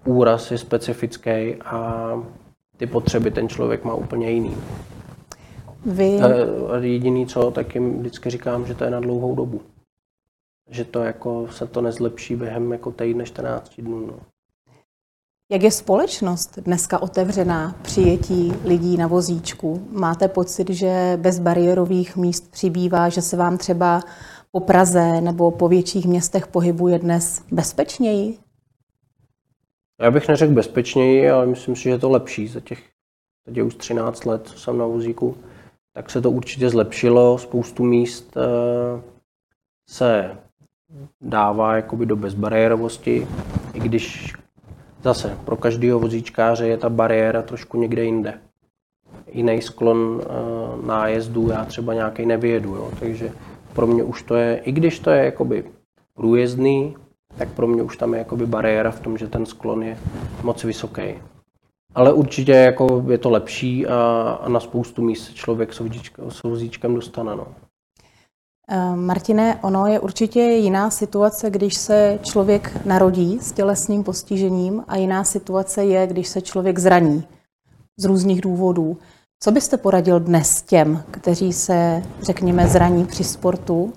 úraz 0.04 0.50
je 0.50 0.58
specifický 0.58 1.54
a 1.64 2.10
ty 2.76 2.86
potřeby 2.86 3.30
ten 3.30 3.48
člověk 3.48 3.84
má 3.84 3.94
úplně 3.94 4.30
jiný. 4.30 4.56
Vy... 5.86 6.20
Jediný 6.80 7.26
co, 7.26 7.50
tak 7.50 7.74
jim 7.74 7.98
vždycky 7.98 8.30
říkám, 8.30 8.66
že 8.66 8.74
to 8.74 8.84
je 8.84 8.90
na 8.90 9.00
dlouhou 9.00 9.34
dobu. 9.34 9.60
že 10.70 10.84
to 10.84 11.02
jako 11.02 11.48
se 11.48 11.66
to 11.66 11.80
nezlepší 11.80 12.36
během 12.36 12.72
jako 12.72 12.90
týdne 12.92 13.24
14 13.24 13.80
dnů. 13.80 14.06
No. 14.06 14.20
Jak 15.52 15.62
je 15.62 15.70
společnost 15.70 16.58
dneska 16.58 17.02
otevřená 17.02 17.76
přijetí 17.82 18.52
lidí 18.64 18.96
na 18.96 19.06
vozíčku? 19.06 19.88
Máte 19.90 20.28
pocit, 20.28 20.70
že 20.70 21.18
bez 21.20 21.38
bariérových 21.38 22.16
míst 22.16 22.50
přibývá, 22.50 23.08
že 23.08 23.22
se 23.22 23.36
vám 23.36 23.58
třeba 23.58 24.02
po 24.50 24.60
Praze 24.60 25.20
nebo 25.20 25.50
po 25.50 25.68
větších 25.68 26.06
městech 26.06 26.46
pohybuje 26.46 26.98
dnes 26.98 27.44
bezpečněji? 27.50 28.38
Já 30.00 30.10
bych 30.10 30.28
neřekl 30.28 30.52
bezpečněji, 30.52 31.30
ale 31.30 31.46
myslím 31.46 31.76
si, 31.76 31.82
že 31.82 31.90
je 31.90 31.98
to 31.98 32.10
lepší 32.10 32.48
za 32.48 32.60
těch 32.60 32.82
teď 33.44 33.58
už 33.58 33.74
13 33.74 34.24
let, 34.24 34.48
co 34.48 34.58
jsem 34.58 34.78
na 34.78 34.86
vozíku, 34.86 35.36
tak 35.94 36.10
se 36.10 36.20
to 36.20 36.30
určitě 36.30 36.70
zlepšilo. 36.70 37.38
Spoustu 37.38 37.84
míst 37.84 38.36
eh, 38.36 39.02
se 39.88 40.36
dává 41.20 41.76
jakoby 41.76 42.06
do 42.06 42.16
bezbariérovosti, 42.16 43.26
i 43.74 43.80
když 43.80 44.32
zase 45.02 45.38
pro 45.44 45.56
každého 45.56 46.00
vozíčkáře 46.00 46.66
je 46.66 46.76
ta 46.76 46.88
bariéra 46.88 47.42
trošku 47.42 47.80
někde 47.80 48.04
jinde. 48.04 48.40
Jiný 49.32 49.62
sklon 49.62 50.20
eh, 50.22 50.86
nájezdu 50.86 51.48
já 51.48 51.64
třeba 51.64 51.94
nějaký 51.94 52.26
nevyjedu, 52.26 52.74
jo, 52.74 52.90
takže 53.00 53.32
pro 53.72 53.86
mě 53.86 54.02
už 54.02 54.22
to 54.22 54.34
je, 54.34 54.56
i 54.56 54.72
když 54.72 54.98
to 54.98 55.10
je 55.10 55.24
jakoby 55.24 55.64
průjezdný, 56.14 56.96
tak 57.38 57.52
pro 57.52 57.66
mě 57.66 57.82
už 57.82 57.96
tam 57.96 58.12
je 58.12 58.18
jakoby 58.18 58.46
bariéra 58.46 58.90
v 58.90 59.00
tom, 59.00 59.18
že 59.18 59.28
ten 59.28 59.46
sklon 59.46 59.82
je 59.82 59.98
moc 60.42 60.64
vysoký. 60.64 61.02
Ale 61.94 62.12
určitě 62.12 62.52
jako 62.52 63.04
je 63.08 63.18
to 63.18 63.30
lepší 63.30 63.86
a, 63.86 63.94
a 64.42 64.48
na 64.48 64.60
spoustu 64.60 65.02
míst 65.02 65.34
člověk 65.34 65.74
s, 65.74 65.82
s 66.28 66.42
vozíčkem 66.42 66.94
dostane. 66.94 67.36
No. 67.36 67.46
Eh, 68.68 68.96
Martine, 68.96 69.58
ono 69.62 69.86
je 69.86 70.00
určitě 70.00 70.40
jiná 70.40 70.90
situace, 70.90 71.50
když 71.50 71.74
se 71.74 72.18
člověk 72.22 72.84
narodí 72.84 73.38
s 73.40 73.52
tělesným 73.52 74.04
postižením 74.04 74.84
a 74.88 74.96
jiná 74.96 75.24
situace 75.24 75.84
je, 75.84 76.06
když 76.06 76.28
se 76.28 76.40
člověk 76.40 76.78
zraní 76.78 77.24
z 77.98 78.04
různých 78.04 78.40
důvodů. 78.40 78.96
Co 79.42 79.50
byste 79.50 79.76
poradil 79.76 80.20
dnes 80.20 80.62
těm, 80.62 81.02
kteří 81.10 81.52
se, 81.52 82.02
řekněme, 82.22 82.68
zraní 82.68 83.04
při 83.04 83.24
sportu, 83.24 83.92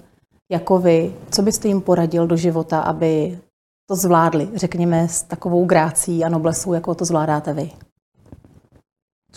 jako 0.51 0.79
vy? 0.79 1.15
Co 1.31 1.41
byste 1.41 1.67
jim 1.67 1.81
poradil 1.81 2.27
do 2.27 2.35
života, 2.35 2.79
aby 2.79 3.39
to 3.89 3.95
zvládli, 3.95 4.49
řekněme, 4.55 5.07
s 5.07 5.21
takovou 5.21 5.65
grácí 5.65 6.23
a 6.23 6.29
noblesou, 6.29 6.73
jako 6.73 6.95
to 6.95 7.05
zvládáte 7.05 7.53
vy? 7.53 7.71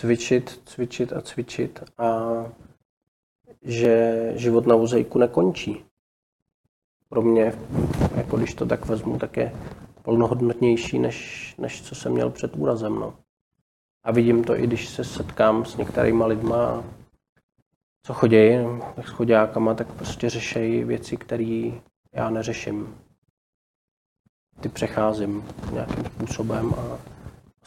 Cvičit, 0.00 0.62
cvičit 0.64 1.12
a 1.12 1.20
cvičit 1.20 1.82
a 1.98 2.30
že 3.62 4.32
život 4.36 4.66
na 4.66 4.76
vozejku 4.76 5.18
nekončí. 5.18 5.84
Pro 7.08 7.22
mě, 7.22 7.52
jako 8.16 8.36
když 8.36 8.54
to 8.54 8.66
tak 8.66 8.86
vezmu, 8.86 9.18
tak 9.18 9.36
je 9.36 9.52
plnohodnotnější, 10.02 10.98
než, 10.98 11.54
než 11.58 11.82
co 11.82 11.94
jsem 11.94 12.12
měl 12.12 12.30
před 12.30 12.56
úrazem. 12.56 12.94
No. 12.94 13.14
A 14.02 14.12
vidím 14.12 14.44
to 14.44 14.56
i 14.56 14.66
když 14.66 14.88
se 14.88 15.04
setkám 15.04 15.64
s 15.64 15.76
některýma 15.76 16.26
lidma, 16.26 16.84
co 18.06 18.14
chodí, 18.14 18.48
tak 18.96 19.08
s 19.08 19.10
chodákama, 19.10 19.74
tak 19.74 19.92
prostě 19.92 20.30
řešejí 20.30 20.84
věci, 20.84 21.16
které 21.16 21.70
já 22.12 22.30
neřeším. 22.30 22.96
Ty 24.60 24.68
přecházím 24.68 25.44
nějakým 25.72 26.04
způsobem 26.04 26.74
a 26.74 26.98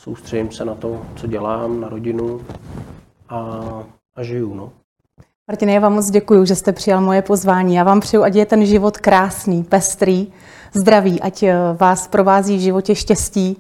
soustředím 0.04 0.52
se 0.52 0.66
na 0.66 0.76
to, 0.76 1.02
co 1.16 1.28
dělám, 1.28 1.82
na 1.82 1.90
rodinu 1.90 2.42
a, 3.30 3.40
a 4.16 4.24
žiju. 4.24 4.54
No. 4.54 4.72
Martine, 5.48 5.74
já 5.74 5.80
vám 5.80 5.94
moc 5.94 6.10
děkuji, 6.10 6.46
že 6.46 6.56
jste 6.56 6.72
přijal 6.72 7.02
moje 7.02 7.22
pozvání. 7.22 7.76
Já 7.76 7.84
vám 7.84 8.00
přeju, 8.00 8.24
ať 8.24 8.36
je 8.36 8.46
ten 8.46 8.66
život 8.66 8.98
krásný, 8.98 9.64
pestrý, 9.64 10.28
zdravý, 10.74 11.22
ať 11.22 11.44
eh, 11.44 11.56
vás 11.80 12.08
provází 12.08 12.58
v 12.58 12.60
životě 12.60 12.96
štěstí, 12.96 13.58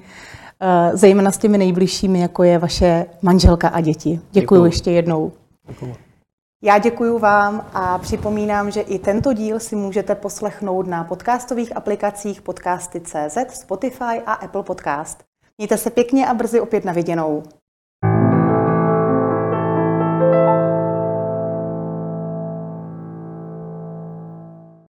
eh, 0.60 0.98
zejména 0.98 1.32
s 1.32 1.38
těmi 1.38 1.58
nejbližšími, 1.58 2.20
jako 2.20 2.44
je 2.44 2.58
vaše 2.58 3.06
manželka 3.22 3.68
a 3.68 3.82
děti. 3.82 4.20
Děkuji 4.32 4.66
ještě 4.66 4.92
jednou. 4.92 5.32
Děkuji. 5.68 5.96
Já 6.64 6.78
děkuji 6.78 7.20
vám 7.20 7.66
a 7.74 7.98
připomínám, 7.98 8.72
že 8.72 8.82
i 8.82 9.00
tento 9.00 9.34
díl 9.34 9.60
si 9.60 9.76
můžete 9.76 10.16
poslechnout 10.16 10.88
na 10.88 11.04
podcastových 11.04 11.78
aplikacích 11.78 12.42
podcasty.cz, 12.42 13.38
Spotify 13.50 14.22
a 14.26 14.34
Apple 14.34 14.64
Podcast. 14.64 15.33
Mějte 15.58 15.78
se 15.78 15.90
pěkně 15.90 16.28
a 16.28 16.34
brzy 16.34 16.62
opět 16.62 16.86
na 16.86 16.94
viděnou. 16.94 17.44